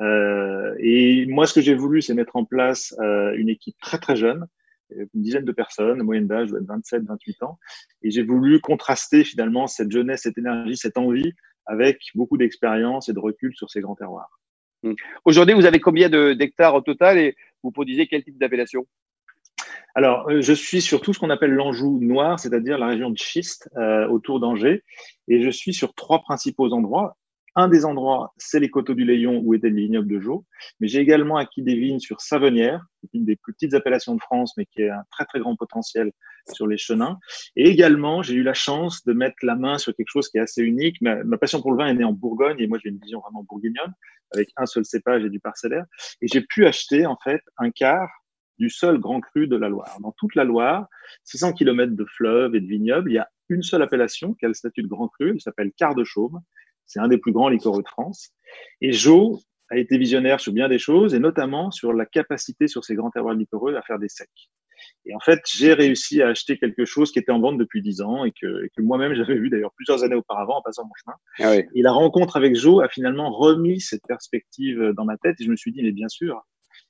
Euh, 0.00 0.74
et 0.78 1.26
moi, 1.26 1.46
ce 1.46 1.54
que 1.54 1.60
j'ai 1.60 1.74
voulu, 1.74 2.02
c'est 2.02 2.14
mettre 2.14 2.36
en 2.36 2.44
place 2.44 2.94
euh, 3.00 3.34
une 3.36 3.48
équipe 3.48 3.76
très 3.80 3.98
très 3.98 4.16
jeune, 4.16 4.46
une 4.90 5.22
dizaine 5.22 5.44
de 5.44 5.52
personnes, 5.52 6.02
moyenne 6.02 6.26
d'âge, 6.26 6.50
27, 6.52 7.04
28 7.04 7.42
ans. 7.42 7.58
Et 8.02 8.10
j'ai 8.10 8.22
voulu 8.22 8.60
contraster 8.60 9.24
finalement 9.24 9.66
cette 9.66 9.90
jeunesse, 9.90 10.22
cette 10.22 10.38
énergie, 10.38 10.76
cette 10.76 10.98
envie 10.98 11.34
avec 11.66 12.00
beaucoup 12.14 12.38
d'expérience 12.38 13.08
et 13.08 13.12
de 13.12 13.18
recul 13.18 13.54
sur 13.54 13.70
ces 13.70 13.80
grands 13.80 13.94
terroirs. 13.94 14.40
Mmh. 14.82 14.94
Aujourd'hui, 15.24 15.54
vous 15.54 15.66
avez 15.66 15.80
combien 15.80 16.08
d'hectares 16.08 16.74
au 16.74 16.80
total 16.80 17.18
et 17.18 17.36
vous 17.62 17.70
produisez 17.70 18.06
quel 18.06 18.24
type 18.24 18.38
d'appellation? 18.38 18.86
Alors, 19.94 20.30
euh, 20.30 20.40
je 20.40 20.52
suis 20.52 20.80
sur 20.80 21.00
tout 21.00 21.12
ce 21.12 21.18
qu'on 21.18 21.30
appelle 21.30 21.52
l'Anjou 21.52 21.98
noir, 22.00 22.38
c'est-à-dire 22.38 22.78
la 22.78 22.86
région 22.86 23.10
de 23.10 23.18
schiste 23.18 23.68
euh, 23.76 24.06
autour 24.08 24.40
d'Angers, 24.40 24.84
et 25.26 25.42
je 25.42 25.50
suis 25.50 25.74
sur 25.74 25.92
trois 25.94 26.20
principaux 26.20 26.72
endroits. 26.72 27.17
Un 27.56 27.68
des 27.68 27.84
endroits, 27.84 28.32
c'est 28.36 28.60
les 28.60 28.70
coteaux 28.70 28.94
du 28.94 29.04
Léon 29.04 29.40
où 29.44 29.54
était 29.54 29.68
le 29.68 29.76
vignoble 29.76 30.08
de 30.08 30.20
Jo, 30.20 30.44
mais 30.80 30.88
j'ai 30.88 31.00
également 31.00 31.36
acquis 31.36 31.62
des 31.62 31.74
vignes 31.74 31.98
sur 31.98 32.20
Savenière, 32.20 32.84
une 33.14 33.24
des 33.24 33.36
plus 33.36 33.52
petites 33.52 33.74
appellations 33.74 34.14
de 34.14 34.20
France, 34.20 34.54
mais 34.56 34.66
qui 34.66 34.84
a 34.84 34.98
un 34.98 35.04
très 35.10 35.24
très 35.24 35.40
grand 35.40 35.56
potentiel 35.56 36.12
sur 36.52 36.66
les 36.66 36.78
chenins. 36.78 37.18
Et 37.56 37.68
également, 37.68 38.22
j'ai 38.22 38.34
eu 38.34 38.42
la 38.42 38.54
chance 38.54 39.04
de 39.04 39.12
mettre 39.12 39.36
la 39.42 39.56
main 39.56 39.78
sur 39.78 39.94
quelque 39.94 40.10
chose 40.10 40.28
qui 40.28 40.38
est 40.38 40.42
assez 40.42 40.62
unique. 40.62 41.00
Ma, 41.00 41.22
ma 41.24 41.38
passion 41.38 41.60
pour 41.60 41.72
le 41.72 41.78
vin 41.78 41.88
est 41.88 41.94
née 41.94 42.04
en 42.04 42.12
Bourgogne, 42.12 42.56
et 42.60 42.66
moi 42.66 42.78
j'ai 42.82 42.90
une 42.90 42.98
vision 42.98 43.20
vraiment 43.20 43.44
bourguignonne, 43.44 43.92
avec 44.32 44.50
un 44.56 44.66
seul 44.66 44.84
cépage 44.84 45.24
et 45.24 45.30
du 45.30 45.40
parcellaire. 45.40 45.84
Et 46.20 46.28
j'ai 46.28 46.42
pu 46.42 46.66
acheter 46.66 47.06
en 47.06 47.16
fait 47.22 47.42
un 47.56 47.70
quart 47.70 48.08
du 48.58 48.70
seul 48.70 48.98
grand 48.98 49.20
cru 49.20 49.46
de 49.46 49.56
la 49.56 49.68
Loire. 49.68 49.98
Dans 50.00 50.12
toute 50.12 50.34
la 50.34 50.44
Loire, 50.44 50.88
600 51.24 51.52
km 51.52 51.94
de 51.94 52.04
fleuves 52.04 52.54
et 52.54 52.60
de 52.60 52.66
vignobles, 52.66 53.10
il 53.10 53.14
y 53.14 53.18
a 53.18 53.28
une 53.48 53.62
seule 53.62 53.82
appellation 53.82 54.34
qui 54.34 54.44
a 54.44 54.48
le 54.48 54.54
statut 54.54 54.82
de 54.82 54.88
grand 54.88 55.08
cru, 55.08 55.30
elle 55.30 55.40
s'appelle 55.40 55.72
Quart 55.76 55.94
de 55.94 56.04
Chaume. 56.04 56.40
C'est 56.88 56.98
un 56.98 57.08
des 57.08 57.18
plus 57.18 57.32
grands 57.32 57.48
liquoreux 57.48 57.82
de 57.82 57.88
France. 57.88 58.30
Et 58.80 58.92
Jo 58.92 59.38
a 59.70 59.76
été 59.76 59.98
visionnaire 59.98 60.40
sur 60.40 60.52
bien 60.52 60.68
des 60.68 60.78
choses, 60.78 61.14
et 61.14 61.18
notamment 61.18 61.70
sur 61.70 61.92
la 61.92 62.06
capacité 62.06 62.66
sur 62.66 62.84
ces 62.84 62.94
grands 62.94 63.10
terroirs 63.10 63.34
liquoreux 63.34 63.76
à 63.76 63.82
faire 63.82 63.98
des 63.98 64.08
secs. 64.08 64.28
Et 65.04 65.14
en 65.14 65.20
fait, 65.20 65.40
j'ai 65.54 65.74
réussi 65.74 66.22
à 66.22 66.28
acheter 66.28 66.58
quelque 66.58 66.84
chose 66.84 67.12
qui 67.12 67.18
était 67.18 67.32
en 67.32 67.40
vente 67.40 67.58
depuis 67.58 67.82
dix 67.82 68.00
ans 68.00 68.24
et 68.24 68.32
que, 68.32 68.64
et 68.64 68.70
que 68.74 68.80
moi-même 68.80 69.14
j'avais 69.14 69.36
vu 69.36 69.50
d'ailleurs 69.50 69.72
plusieurs 69.74 70.04
années 70.04 70.14
auparavant 70.14 70.58
en 70.58 70.62
passant 70.62 70.84
mon 70.84 70.94
chemin. 70.94 71.16
Ah 71.40 71.56
oui. 71.56 71.64
Et 71.74 71.82
la 71.82 71.92
rencontre 71.92 72.36
avec 72.36 72.54
Jo 72.54 72.80
a 72.80 72.88
finalement 72.88 73.30
remis 73.30 73.80
cette 73.80 74.06
perspective 74.06 74.92
dans 74.96 75.04
ma 75.04 75.16
tête 75.18 75.36
et 75.40 75.44
je 75.44 75.50
me 75.50 75.56
suis 75.56 75.72
dit, 75.72 75.82
mais 75.82 75.92
bien 75.92 76.08
sûr, 76.08 76.42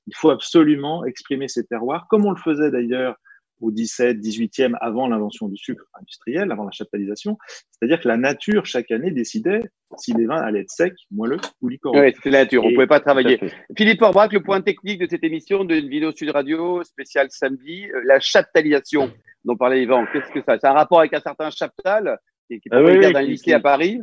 il 0.06 0.14
faut 0.14 0.30
absolument 0.30 1.04
exprimer 1.04 1.48
ces 1.48 1.64
terroirs, 1.64 2.06
comme 2.08 2.26
on 2.26 2.30
le 2.30 2.40
faisait 2.40 2.70
d'ailleurs 2.70 3.16
au 3.60 3.70
17, 3.70 4.18
18e, 4.18 4.74
avant 4.80 5.08
l'invention 5.08 5.48
du 5.48 5.56
sucre 5.56 5.84
industriel, 5.94 6.50
avant 6.52 6.64
la 6.64 6.70
chaptalisation. 6.70 7.38
C'est-à-dire 7.70 8.00
que 8.00 8.08
la 8.08 8.16
nature, 8.16 8.66
chaque 8.66 8.90
année, 8.90 9.10
décidait 9.10 9.62
si 9.96 10.12
les 10.12 10.26
vins 10.26 10.40
allaient 10.40 10.60
être 10.60 10.70
secs, 10.70 10.94
moelleux 11.10 11.38
ou 11.60 11.68
liquoreux. 11.68 12.00
Oui, 12.00 12.12
c'était 12.14 12.30
la 12.30 12.44
nature, 12.44 12.64
on 12.64 12.68
ne 12.68 12.74
pouvait 12.74 12.86
pas 12.86 13.00
travailler. 13.00 13.40
Philippe 13.76 14.02
Orbrac, 14.02 14.32
le 14.32 14.42
point 14.42 14.60
technique 14.60 15.00
de 15.00 15.06
cette 15.08 15.24
émission 15.24 15.64
de 15.64 15.74
vidéo 15.74 16.12
Sud 16.12 16.30
Radio 16.30 16.82
spéciale 16.84 17.28
samedi, 17.30 17.86
euh, 17.94 18.02
la 18.04 18.20
chaptalisation 18.20 19.10
dont 19.44 19.56
parlait 19.56 19.82
Yvan. 19.82 20.04
Qu'est-ce 20.12 20.32
que 20.32 20.42
ça 20.42 20.58
C'est 20.58 20.66
un 20.66 20.72
rapport 20.72 21.00
avec 21.00 21.14
un 21.14 21.20
certain 21.20 21.50
chaptal 21.50 22.18
qui, 22.48 22.54
est 22.54 22.60
ah 22.70 22.82
oui, 22.82 23.00
d'un 23.12 23.22
lycée 23.22 23.52
à 23.52 23.60
Paris? 23.60 24.00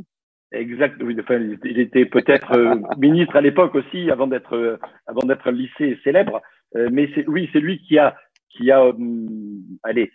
Exact. 0.52 1.02
Oui, 1.02 1.16
enfin, 1.20 1.40
il 1.64 1.80
était 1.80 2.06
peut-être 2.06 2.54
euh, 2.54 2.76
ministre 2.98 3.36
à 3.36 3.42
l'époque 3.42 3.76
aussi, 3.76 4.10
avant 4.10 4.28
d'être 4.28 4.56
euh, 4.56 4.78
avant 5.08 5.22
d'être 5.22 5.52
lycée 5.52 6.00
célèbre. 6.04 6.42
Euh, 6.76 6.90
mais 6.92 7.10
oui, 7.28 7.50
c'est 7.52 7.60
lui 7.60 7.80
qui 7.80 7.98
a 7.98 8.16
qui 8.56 8.72
a, 8.72 8.86
hum, 8.86 9.62
allez, 9.84 10.12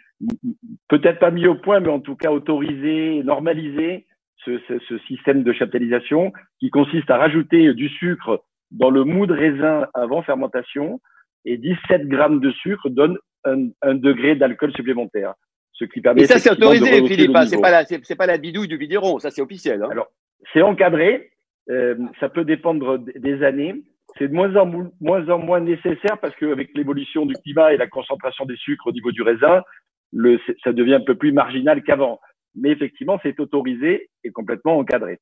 peut-être 0.88 1.18
pas 1.18 1.30
mis 1.30 1.46
au 1.46 1.54
point, 1.54 1.80
mais 1.80 1.88
en 1.88 2.00
tout 2.00 2.16
cas 2.16 2.30
autorisé, 2.30 3.22
normalisé 3.24 4.06
ce, 4.44 4.58
ce, 4.68 4.78
ce, 4.88 4.98
système 5.00 5.42
de 5.42 5.52
chaptalisation 5.52 6.32
qui 6.58 6.70
consiste 6.70 7.10
à 7.10 7.18
rajouter 7.18 7.74
du 7.74 7.88
sucre 7.88 8.42
dans 8.70 8.90
le 8.90 9.04
mou 9.04 9.26
de 9.26 9.34
raisin 9.34 9.86
avant 9.94 10.22
fermentation 10.22 11.00
et 11.44 11.56
17 11.58 12.08
grammes 12.08 12.40
de 12.40 12.50
sucre 12.52 12.88
donne 12.88 13.18
un, 13.44 13.68
un 13.82 13.94
degré 13.94 14.36
d'alcool 14.36 14.72
supplémentaire. 14.74 15.34
Ce 15.72 15.84
qui 15.86 16.02
permet. 16.02 16.22
Et 16.22 16.26
ça, 16.26 16.38
c'est 16.38 16.50
autorisé, 16.50 17.06
Philippe. 17.06 17.34
Hein, 17.34 17.46
c'est 17.46 17.60
pas 17.60 17.70
la, 17.70 17.84
c'est 17.86 18.16
pas 18.16 18.26
la 18.26 18.36
bidouille 18.36 18.68
du 18.68 18.76
bideron. 18.76 19.18
Ça, 19.18 19.30
c'est 19.30 19.40
officiel. 19.40 19.82
Hein. 19.82 19.88
Alors, 19.90 20.08
c'est 20.52 20.60
encadré. 20.60 21.30
Euh, 21.70 21.94
ça 22.18 22.28
peut 22.28 22.44
dépendre 22.44 22.98
des 22.98 23.42
années. 23.42 23.76
C'est 24.20 24.28
de 24.28 24.34
moins 24.34 24.54
en, 24.56 24.66
moins 25.00 25.26
en 25.30 25.38
moins 25.38 25.60
nécessaire 25.60 26.18
parce 26.20 26.36
qu'avec 26.36 26.76
l'évolution 26.76 27.24
du 27.24 27.32
climat 27.36 27.72
et 27.72 27.78
la 27.78 27.86
concentration 27.86 28.44
des 28.44 28.56
sucres 28.56 28.86
au 28.86 28.92
niveau 28.92 29.12
du 29.12 29.22
raisin, 29.22 29.62
le, 30.12 30.38
ça 30.62 30.72
devient 30.72 30.96
un 30.96 31.00
peu 31.00 31.14
plus 31.14 31.32
marginal 31.32 31.82
qu'avant. 31.82 32.20
Mais 32.54 32.68
effectivement, 32.68 33.18
c'est 33.22 33.40
autorisé 33.40 34.10
et 34.22 34.30
complètement 34.30 34.76
encadré. 34.76 35.20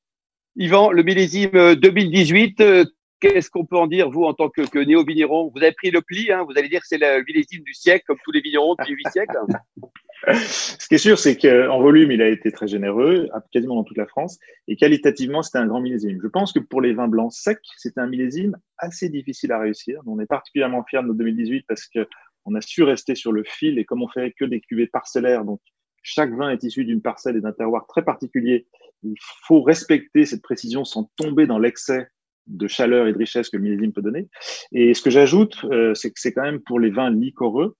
Yvan, 0.57 0.91
le 0.91 1.03
millésime 1.03 1.75
2018, 1.75 2.59
euh, 2.59 2.83
qu'est-ce 3.21 3.49
qu'on 3.49 3.65
peut 3.65 3.77
en 3.77 3.87
dire, 3.87 4.09
vous, 4.09 4.23
en 4.23 4.33
tant 4.33 4.49
que, 4.49 4.69
que 4.69 4.79
néo-vigneron? 4.79 5.49
Vous 5.55 5.63
avez 5.63 5.71
pris 5.71 5.91
le 5.91 6.01
pli, 6.01 6.29
hein, 6.33 6.43
vous 6.43 6.57
allez 6.57 6.67
dire 6.67 6.81
que 6.81 6.87
c'est 6.87 6.97
le 6.97 7.23
millésime 7.25 7.63
du 7.63 7.73
siècle, 7.73 8.03
comme 8.05 8.17
tous 8.25 8.33
les 8.33 8.41
vignerons 8.41 8.75
depuis 8.77 8.95
huit 8.95 9.07
siècles? 9.11 9.37
Ce 10.27 10.87
qui 10.87 10.95
est 10.95 10.99
sûr, 10.99 11.17
c'est 11.17 11.37
qu'en 11.37 11.79
volume, 11.81 12.11
il 12.11 12.21
a 12.21 12.27
été 12.27 12.51
très 12.51 12.67
généreux, 12.67 13.29
quasiment 13.51 13.75
dans 13.75 13.83
toute 13.83 13.97
la 13.97 14.05
France, 14.05 14.37
et 14.67 14.75
qualitativement, 14.75 15.41
c'était 15.41 15.59
un 15.59 15.67
grand 15.67 15.81
millésime. 15.81 16.19
Je 16.21 16.27
pense 16.27 16.51
que 16.51 16.59
pour 16.59 16.81
les 16.81 16.93
vins 16.93 17.07
blancs 17.07 17.31
secs, 17.31 17.59
c'était 17.77 18.01
un 18.01 18.07
millésime 18.07 18.57
assez 18.77 19.09
difficile 19.09 19.51
à 19.51 19.59
réussir. 19.59 20.01
On 20.05 20.19
est 20.19 20.25
particulièrement 20.25 20.83
fiers 20.83 21.01
de 21.01 21.07
notre 21.07 21.19
2018 21.19 21.65
parce 21.67 21.87
que 21.87 22.07
on 22.45 22.55
a 22.55 22.61
su 22.61 22.83
rester 22.83 23.15
sur 23.15 23.31
le 23.31 23.43
fil, 23.43 23.79
et 23.79 23.85
comme 23.85 24.01
on 24.01 24.07
fait 24.07 24.33
que 24.37 24.45
des 24.45 24.61
cuvées 24.61 24.87
parcellaires, 24.87 25.45
donc 25.45 25.61
chaque 26.03 26.33
vin 26.33 26.49
est 26.49 26.63
issu 26.63 26.85
d'une 26.85 27.01
parcelle 27.01 27.37
et 27.37 27.41
d'un 27.41 27.51
terroir 27.51 27.85
très 27.87 28.03
particulier, 28.03 28.67
il 29.03 29.15
faut 29.45 29.61
respecter 29.61 30.25
cette 30.25 30.41
précision 30.41 30.83
sans 30.85 31.09
tomber 31.15 31.47
dans 31.47 31.59
l'excès 31.59 32.07
de 32.49 32.67
chaleur 32.67 33.07
et 33.07 33.13
de 33.13 33.17
richesse 33.17 33.49
que 33.49 33.57
le 33.57 33.63
millésime 33.63 33.93
peut 33.93 34.01
donner. 34.01 34.27
Et 34.71 34.93
ce 34.93 35.01
que 35.01 35.09
j'ajoute, 35.09 35.63
euh, 35.65 35.93
c'est 35.93 36.09
que 36.09 36.19
c'est 36.19 36.33
quand 36.33 36.41
même 36.41 36.59
pour 36.59 36.79
les 36.79 36.89
vins 36.89 37.11
liquoreux, 37.11 37.75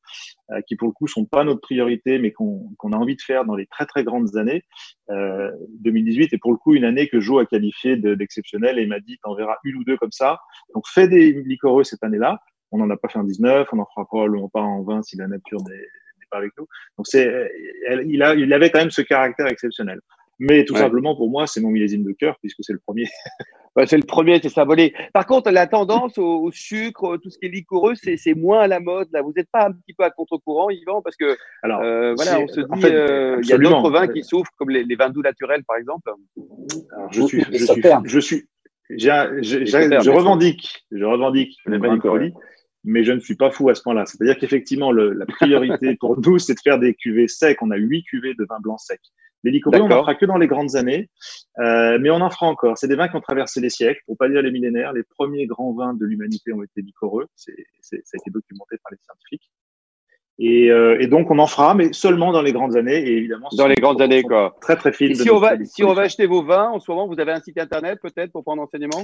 euh, 0.51 0.61
qui 0.67 0.75
pour 0.75 0.87
le 0.87 0.93
coup 0.93 1.07
sont 1.07 1.25
pas 1.25 1.43
notre 1.43 1.61
priorité, 1.61 2.19
mais 2.19 2.31
qu'on 2.31 2.69
qu 2.79 2.93
a 2.93 2.97
envie 2.97 3.15
de 3.15 3.21
faire 3.21 3.45
dans 3.45 3.55
les 3.55 3.65
très 3.65 3.85
très 3.85 4.03
grandes 4.03 4.37
années. 4.37 4.63
Euh, 5.09 5.51
2018 5.81 6.33
est 6.33 6.37
pour 6.37 6.51
le 6.51 6.57
coup 6.57 6.75
une 6.75 6.85
année 6.85 7.07
que 7.07 7.19
Jo 7.19 7.39
a 7.39 7.45
qualifiée 7.45 7.97
d'exceptionnelle 7.97 8.79
et 8.79 8.85
m'a 8.85 8.99
dit 8.99 9.17
t'en 9.23 9.35
verras 9.35 9.57
une 9.63 9.77
ou 9.77 9.83
deux 9.83 9.97
comme 9.97 10.11
ça. 10.11 10.39
Donc 10.73 10.85
fais 10.87 11.07
des 11.07 11.31
liquoreux 11.31 11.83
cette 11.83 12.03
année-là. 12.03 12.39
On 12.71 12.77
n'en 12.77 12.89
a 12.91 12.97
pas 12.97 13.09
fait 13.09 13.17
en 13.17 13.23
19, 13.23 13.67
on 13.71 13.77
n'en 13.77 13.85
fera 13.85 14.05
probablement 14.05 14.49
pas 14.49 14.61
en 14.61 14.83
20 14.83 15.01
si 15.01 15.17
la 15.17 15.27
nature 15.27 15.59
n'est 15.67 16.27
pas 16.29 16.37
avec 16.37 16.51
nous. 16.57 16.67
Donc 16.97 17.07
c'est, 17.07 17.51
il, 18.05 18.21
a, 18.21 18.35
il 18.35 18.53
avait 18.53 18.69
quand 18.69 18.79
même 18.79 18.91
ce 18.91 19.01
caractère 19.01 19.47
exceptionnel. 19.47 19.99
Mais 20.39 20.63
tout 20.63 20.75
simplement, 20.75 21.15
pour 21.15 21.29
moi, 21.29 21.47
c'est 21.47 21.59
mon 21.59 21.69
millésime 21.69 22.03
de 22.03 22.13
cœur, 22.13 22.37
puisque 22.39 22.59
c'est 22.61 22.71
le 22.71 22.79
premier. 22.79 23.05
c'est 23.85 23.97
le 23.97 24.03
premier, 24.03 24.39
c'est 24.41 24.49
symbolique. 24.49 24.93
Par 25.13 25.25
contre, 25.25 25.51
la 25.51 25.67
tendance 25.67 26.17
au, 26.17 26.49
sucre, 26.51 27.17
tout 27.17 27.29
ce 27.29 27.37
qui 27.37 27.45
est 27.45 27.49
liquoreux, 27.49 27.93
c'est 27.95 28.33
moins 28.33 28.61
à 28.61 28.67
la 28.67 28.79
mode. 28.79 29.07
Là, 29.11 29.21
vous 29.21 29.33
n'êtes 29.35 29.49
pas 29.51 29.67
un 29.67 29.71
petit 29.71 29.93
peu 29.93 30.03
à 30.03 30.09
contre-courant, 30.09 30.69
Yvan, 30.69 31.01
parce 31.01 31.15
que 31.15 31.37
Alors, 31.63 31.81
euh, 31.81 32.13
voilà, 32.15 32.39
on 32.39 32.47
se 32.47 32.61
dit, 32.61 32.85
euh, 32.85 33.39
il 33.43 33.49
y 33.49 33.53
a 33.53 33.57
d'autres 33.57 33.89
vins 33.89 34.07
qui 34.07 34.23
souffrent, 34.23 34.51
comme 34.57 34.69
les, 34.69 34.95
vins 34.95 35.09
doux 35.09 35.21
naturels, 35.21 35.63
par 35.67 35.77
exemple. 35.77 36.11
je 37.11 37.21
suis, 37.21 37.43
je 37.51 37.57
suis, 37.57 37.83
je 38.03 38.19
suis, 38.19 38.47
je 38.89 40.09
revendique, 40.09 40.85
je 40.91 41.05
revendique 41.05 41.57
mais 42.83 43.03
je 43.03 43.11
ne 43.11 43.19
suis 43.19 43.35
pas 43.35 43.51
fou 43.51 43.69
à 43.69 43.75
ce 43.75 43.81
point-là. 43.81 44.05
C'est-à-dire 44.05 44.37
qu'effectivement, 44.37 44.91
la 44.91 45.25
priorité 45.25 45.95
pour 45.99 46.19
nous, 46.25 46.39
c'est 46.39 46.53
de 46.53 46.59
faire 46.59 46.79
des 46.79 46.93
cuvées 46.95 47.27
secs. 47.27 47.61
On 47.61 47.71
a 47.71 47.77
huit 47.77 48.03
cuvées 48.03 48.33
de 48.33 48.45
vin 48.49 48.57
blanc 48.61 48.77
sec. 48.77 49.01
Les 49.43 49.51
liquoreux, 49.51 49.79
on 49.79 49.87
n'en 49.87 50.01
fera 50.01 50.15
que 50.15 50.25
dans 50.25 50.37
les 50.37 50.47
grandes 50.47 50.75
années, 50.75 51.09
euh, 51.59 51.97
mais 51.99 52.09
on 52.09 52.21
en 52.21 52.29
fera 52.29 52.47
encore. 52.47 52.77
C'est 52.77 52.87
des 52.87 52.95
vins 52.95 53.07
qui 53.07 53.15
ont 53.15 53.21
traversé 53.21 53.61
les 53.61 53.69
siècles, 53.69 54.01
pour 54.05 54.17
pas 54.17 54.27
dire 54.27 54.41
les 54.41 54.51
millénaires. 54.51 54.91
Les 54.93 55.03
premiers 55.03 55.45
grands 55.45 55.73
vins 55.73 55.93
de 55.93 56.05
l'humanité 56.05 56.51
ont 56.51 56.63
été 56.63 56.81
liquoreux. 56.81 57.27
C'est, 57.35 57.55
ça 57.81 57.95
a 57.95 58.17
été 58.17 58.31
documenté 58.31 58.77
par 58.83 58.91
les 58.91 58.97
scientifiques. 59.03 59.49
Et, 60.41 60.71
euh, 60.71 60.97
et, 61.01 61.07
donc, 61.07 61.31
on 61.31 61.39
en 61.39 61.47
fera, 61.47 61.73
mais 61.73 61.91
seulement 61.91 62.31
dans 62.31 62.41
les 62.41 62.53
grandes 62.53 62.77
années. 62.77 62.97
Et 62.97 63.17
évidemment, 63.17 63.49
dans 63.57 63.67
les 63.67 63.75
grandes 63.75 64.01
années, 64.01 64.23
quoi. 64.23 64.55
Très, 64.61 64.75
très 64.75 64.93
fines. 64.93 65.15
Si 65.15 65.29
on, 65.29 65.39
va, 65.39 65.63
si 65.65 65.83
on 65.83 65.93
va 65.93 66.03
acheter 66.03 66.27
vos 66.27 66.43
vins, 66.43 66.69
en 66.69 66.79
ce 66.79 66.89
moment, 66.89 67.07
vous 67.07 67.19
avez 67.19 67.33
un 67.33 67.41
site 67.41 67.57
internet 67.57 67.99
peut-être 68.01 68.31
pour 68.31 68.43
prendre 68.43 68.61
enseignement? 68.61 69.03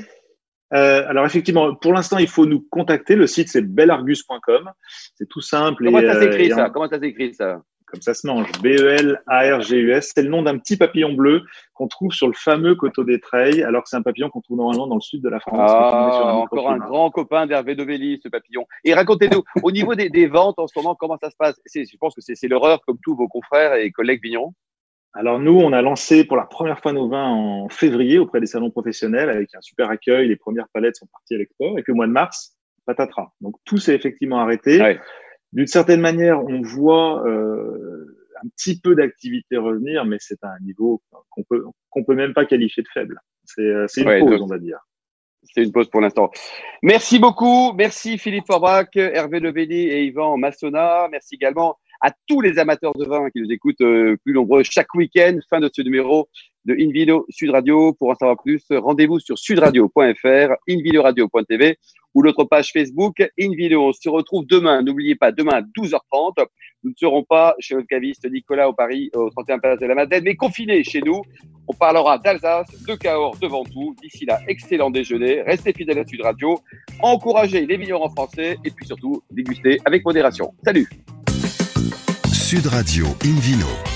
Euh, 0.73 1.07
alors 1.07 1.25
effectivement, 1.25 1.75
pour 1.75 1.93
l'instant, 1.93 2.17
il 2.17 2.27
faut 2.27 2.45
nous 2.45 2.65
contacter. 2.71 3.15
Le 3.15 3.27
site 3.27 3.49
c'est 3.49 3.61
belargus.com. 3.61 4.71
C'est 5.15 5.29
tout 5.29 5.41
simple. 5.41 5.85
Comment 5.85 6.01
ça 6.01 6.19
s'écrit 6.19 6.49
ça? 6.49 6.69
Comment 6.69 6.89
ça 6.89 6.99
s'écrit 6.99 7.33
ça? 7.33 7.61
Comme 7.85 8.01
ça 8.01 8.13
se 8.13 8.25
mange. 8.27 8.51
B-E-L-A-R-G-U-S. 8.61 10.11
C'est 10.15 10.23
le 10.23 10.29
nom 10.29 10.41
d'un 10.43 10.57
petit 10.57 10.77
papillon 10.77 11.13
bleu 11.13 11.43
qu'on 11.73 11.87
trouve 11.87 12.11
sur 12.11 12.27
le 12.27 12.33
fameux 12.33 12.75
coteau 12.75 13.03
des 13.03 13.19
Treilles, 13.19 13.63
alors 13.63 13.83
que 13.83 13.89
c'est 13.89 13.95
un 13.95 14.01
papillon 14.01 14.29
qu'on 14.29 14.41
trouve 14.41 14.57
normalement 14.57 14.87
dans 14.87 14.95
le 14.95 15.01
sud 15.01 15.21
de 15.21 15.29
la 15.29 15.39
France. 15.39 15.57
Ah, 15.59 16.35
encore 16.35 16.69
un 16.69 16.77
grand 16.77 17.09
copain 17.11 17.45
d'Hervé 17.47 17.75
Dovelli, 17.75 18.19
ce 18.23 18.29
papillon. 18.29 18.65
Et 18.83 18.93
racontez-nous, 18.93 19.43
au 19.63 19.71
niveau 19.71 19.95
des, 19.95 20.27
ventes 20.27 20.59
en 20.59 20.67
ce 20.67 20.77
moment, 20.77 20.95
comment 20.95 21.17
ça 21.21 21.29
se 21.29 21.35
passe? 21.37 21.55
Je 21.73 21.97
pense 21.97 22.15
que 22.15 22.21
c'est 22.21 22.47
l'horreur 22.47 22.81
comme 22.85 22.97
tous 23.03 23.15
vos 23.15 23.27
confrères 23.27 23.75
et 23.75 23.91
collègues 23.91 24.21
vignerons. 24.23 24.53
Alors 25.13 25.39
nous, 25.39 25.57
on 25.57 25.71
a 25.71 25.81
lancé 25.81 26.25
pour 26.25 26.35
la 26.35 26.43
première 26.43 26.81
fois 26.81 26.91
nos 26.91 27.07
vins 27.07 27.29
en 27.29 27.69
février 27.69 28.19
auprès 28.19 28.41
des 28.41 28.47
salons 28.47 28.69
professionnels 28.69 29.29
avec 29.29 29.55
un 29.55 29.61
super 29.61 29.89
accueil. 29.89 30.27
Les 30.27 30.35
premières 30.35 30.67
palettes 30.73 30.97
sont 30.97 31.07
parties 31.07 31.35
à 31.35 31.37
l'export. 31.37 31.79
Et 31.79 31.83
que 31.83 31.91
le 31.91 31.95
mois 31.95 32.07
de 32.07 32.11
mars, 32.11 32.57
patatras. 32.85 33.31
Donc 33.39 33.55
tout 33.63 33.77
s'est 33.77 33.95
effectivement 33.95 34.39
arrêté 34.39 34.97
d'une 35.55 35.67
certaine 35.67 36.01
manière, 36.01 36.43
on 36.43 36.61
voit 36.61 37.25
euh, 37.25 38.05
un 38.43 38.47
petit 38.49 38.79
peu 38.79 38.93
d'activité 38.93 39.55
revenir, 39.55 40.03
mais 40.05 40.17
c'est 40.19 40.43
à 40.43 40.49
un 40.49 40.59
niveau 40.59 41.01
qu'on 41.29 41.43
peut 41.43 41.63
qu'on 41.89 42.03
peut 42.03 42.13
même 42.13 42.33
pas 42.33 42.45
qualifier 42.45 42.83
de 42.83 42.89
faible. 42.93 43.19
C'est 43.45 43.61
euh, 43.61 43.87
une 43.97 44.19
pause, 44.19 44.41
on 44.41 44.47
va 44.47 44.59
dire. 44.59 44.79
C'est 45.43 45.63
une 45.63 45.71
pause 45.71 45.89
pour 45.89 46.01
l'instant. 46.01 46.29
Merci 46.83 47.19
beaucoup. 47.19 47.71
Merci 47.73 48.17
Philippe 48.17 48.47
Forbrac, 48.47 48.95
Hervé 48.97 49.39
Levelli 49.39 49.87
et 49.87 50.05
Yvan 50.05 50.37
Massona. 50.37 51.07
Merci 51.09 51.35
également 51.35 51.77
à 52.01 52.11
tous 52.27 52.41
les 52.41 52.59
amateurs 52.59 52.93
de 52.93 53.05
vin 53.05 53.29
qui 53.29 53.39
nous 53.39 53.51
écoutent 53.51 53.81
euh, 53.81 54.17
plus 54.25 54.33
nombreux 54.33 54.63
chaque 54.63 54.93
week-end. 54.93 55.37
Fin 55.49 55.61
de 55.61 55.69
ce 55.73 55.81
numéro 55.81 56.27
de 56.65 56.73
InVideo 56.73 57.25
Sud 57.29 57.51
Radio. 57.51 57.93
Pour 57.93 58.09
en 58.09 58.15
savoir 58.15 58.41
plus, 58.43 58.65
rendez-vous 58.71 59.19
sur 59.19 59.37
sudradio.fr, 59.37 60.55
invideoradio.tv 60.67 61.77
ou 62.15 62.23
notre 62.23 62.45
page 62.45 62.71
Facebook 62.71 63.21
InVideo. 63.39 63.89
On 63.89 63.93
se 63.93 64.09
retrouve 64.09 64.47
demain. 64.47 64.81
N'oubliez 64.81 65.15
pas, 65.15 65.31
demain 65.31 65.57
à 65.57 65.61
12h30. 65.61 66.45
Nous 66.83 66.91
ne 66.91 66.95
serons 66.97 67.23
pas 67.23 67.55
chez 67.59 67.75
notre 67.75 67.87
caviste 67.87 68.25
Nicolas 68.31 68.69
au 68.69 68.73
Paris, 68.73 69.09
au 69.13 69.29
31 69.29 69.59
Place 69.59 69.79
de 69.79 69.85
la 69.85 69.95
Madeleine, 69.95 70.23
mais 70.23 70.35
confinés 70.35 70.83
chez 70.83 71.01
nous. 71.01 71.21
On 71.67 71.73
parlera 71.73 72.17
d'Alsace, 72.17 72.67
de 72.87 72.95
Cahors, 72.95 73.37
devant 73.37 73.63
tout. 73.63 73.95
D'ici 74.01 74.25
là, 74.25 74.39
excellent 74.47 74.89
déjeuner. 74.89 75.41
Restez 75.41 75.73
fidèles 75.73 75.99
à 75.99 76.05
Sud 76.05 76.21
Radio. 76.21 76.59
Encouragez 77.01 77.65
les 77.65 77.93
en 77.93 78.09
français 78.09 78.57
et 78.63 78.71
puis 78.71 78.85
surtout, 78.87 79.21
dégustez 79.31 79.79
avec 79.85 80.05
modération. 80.05 80.53
Salut! 80.63 80.87
Sud 82.31 82.67
Radio 82.67 83.05
Invino. 83.23 83.94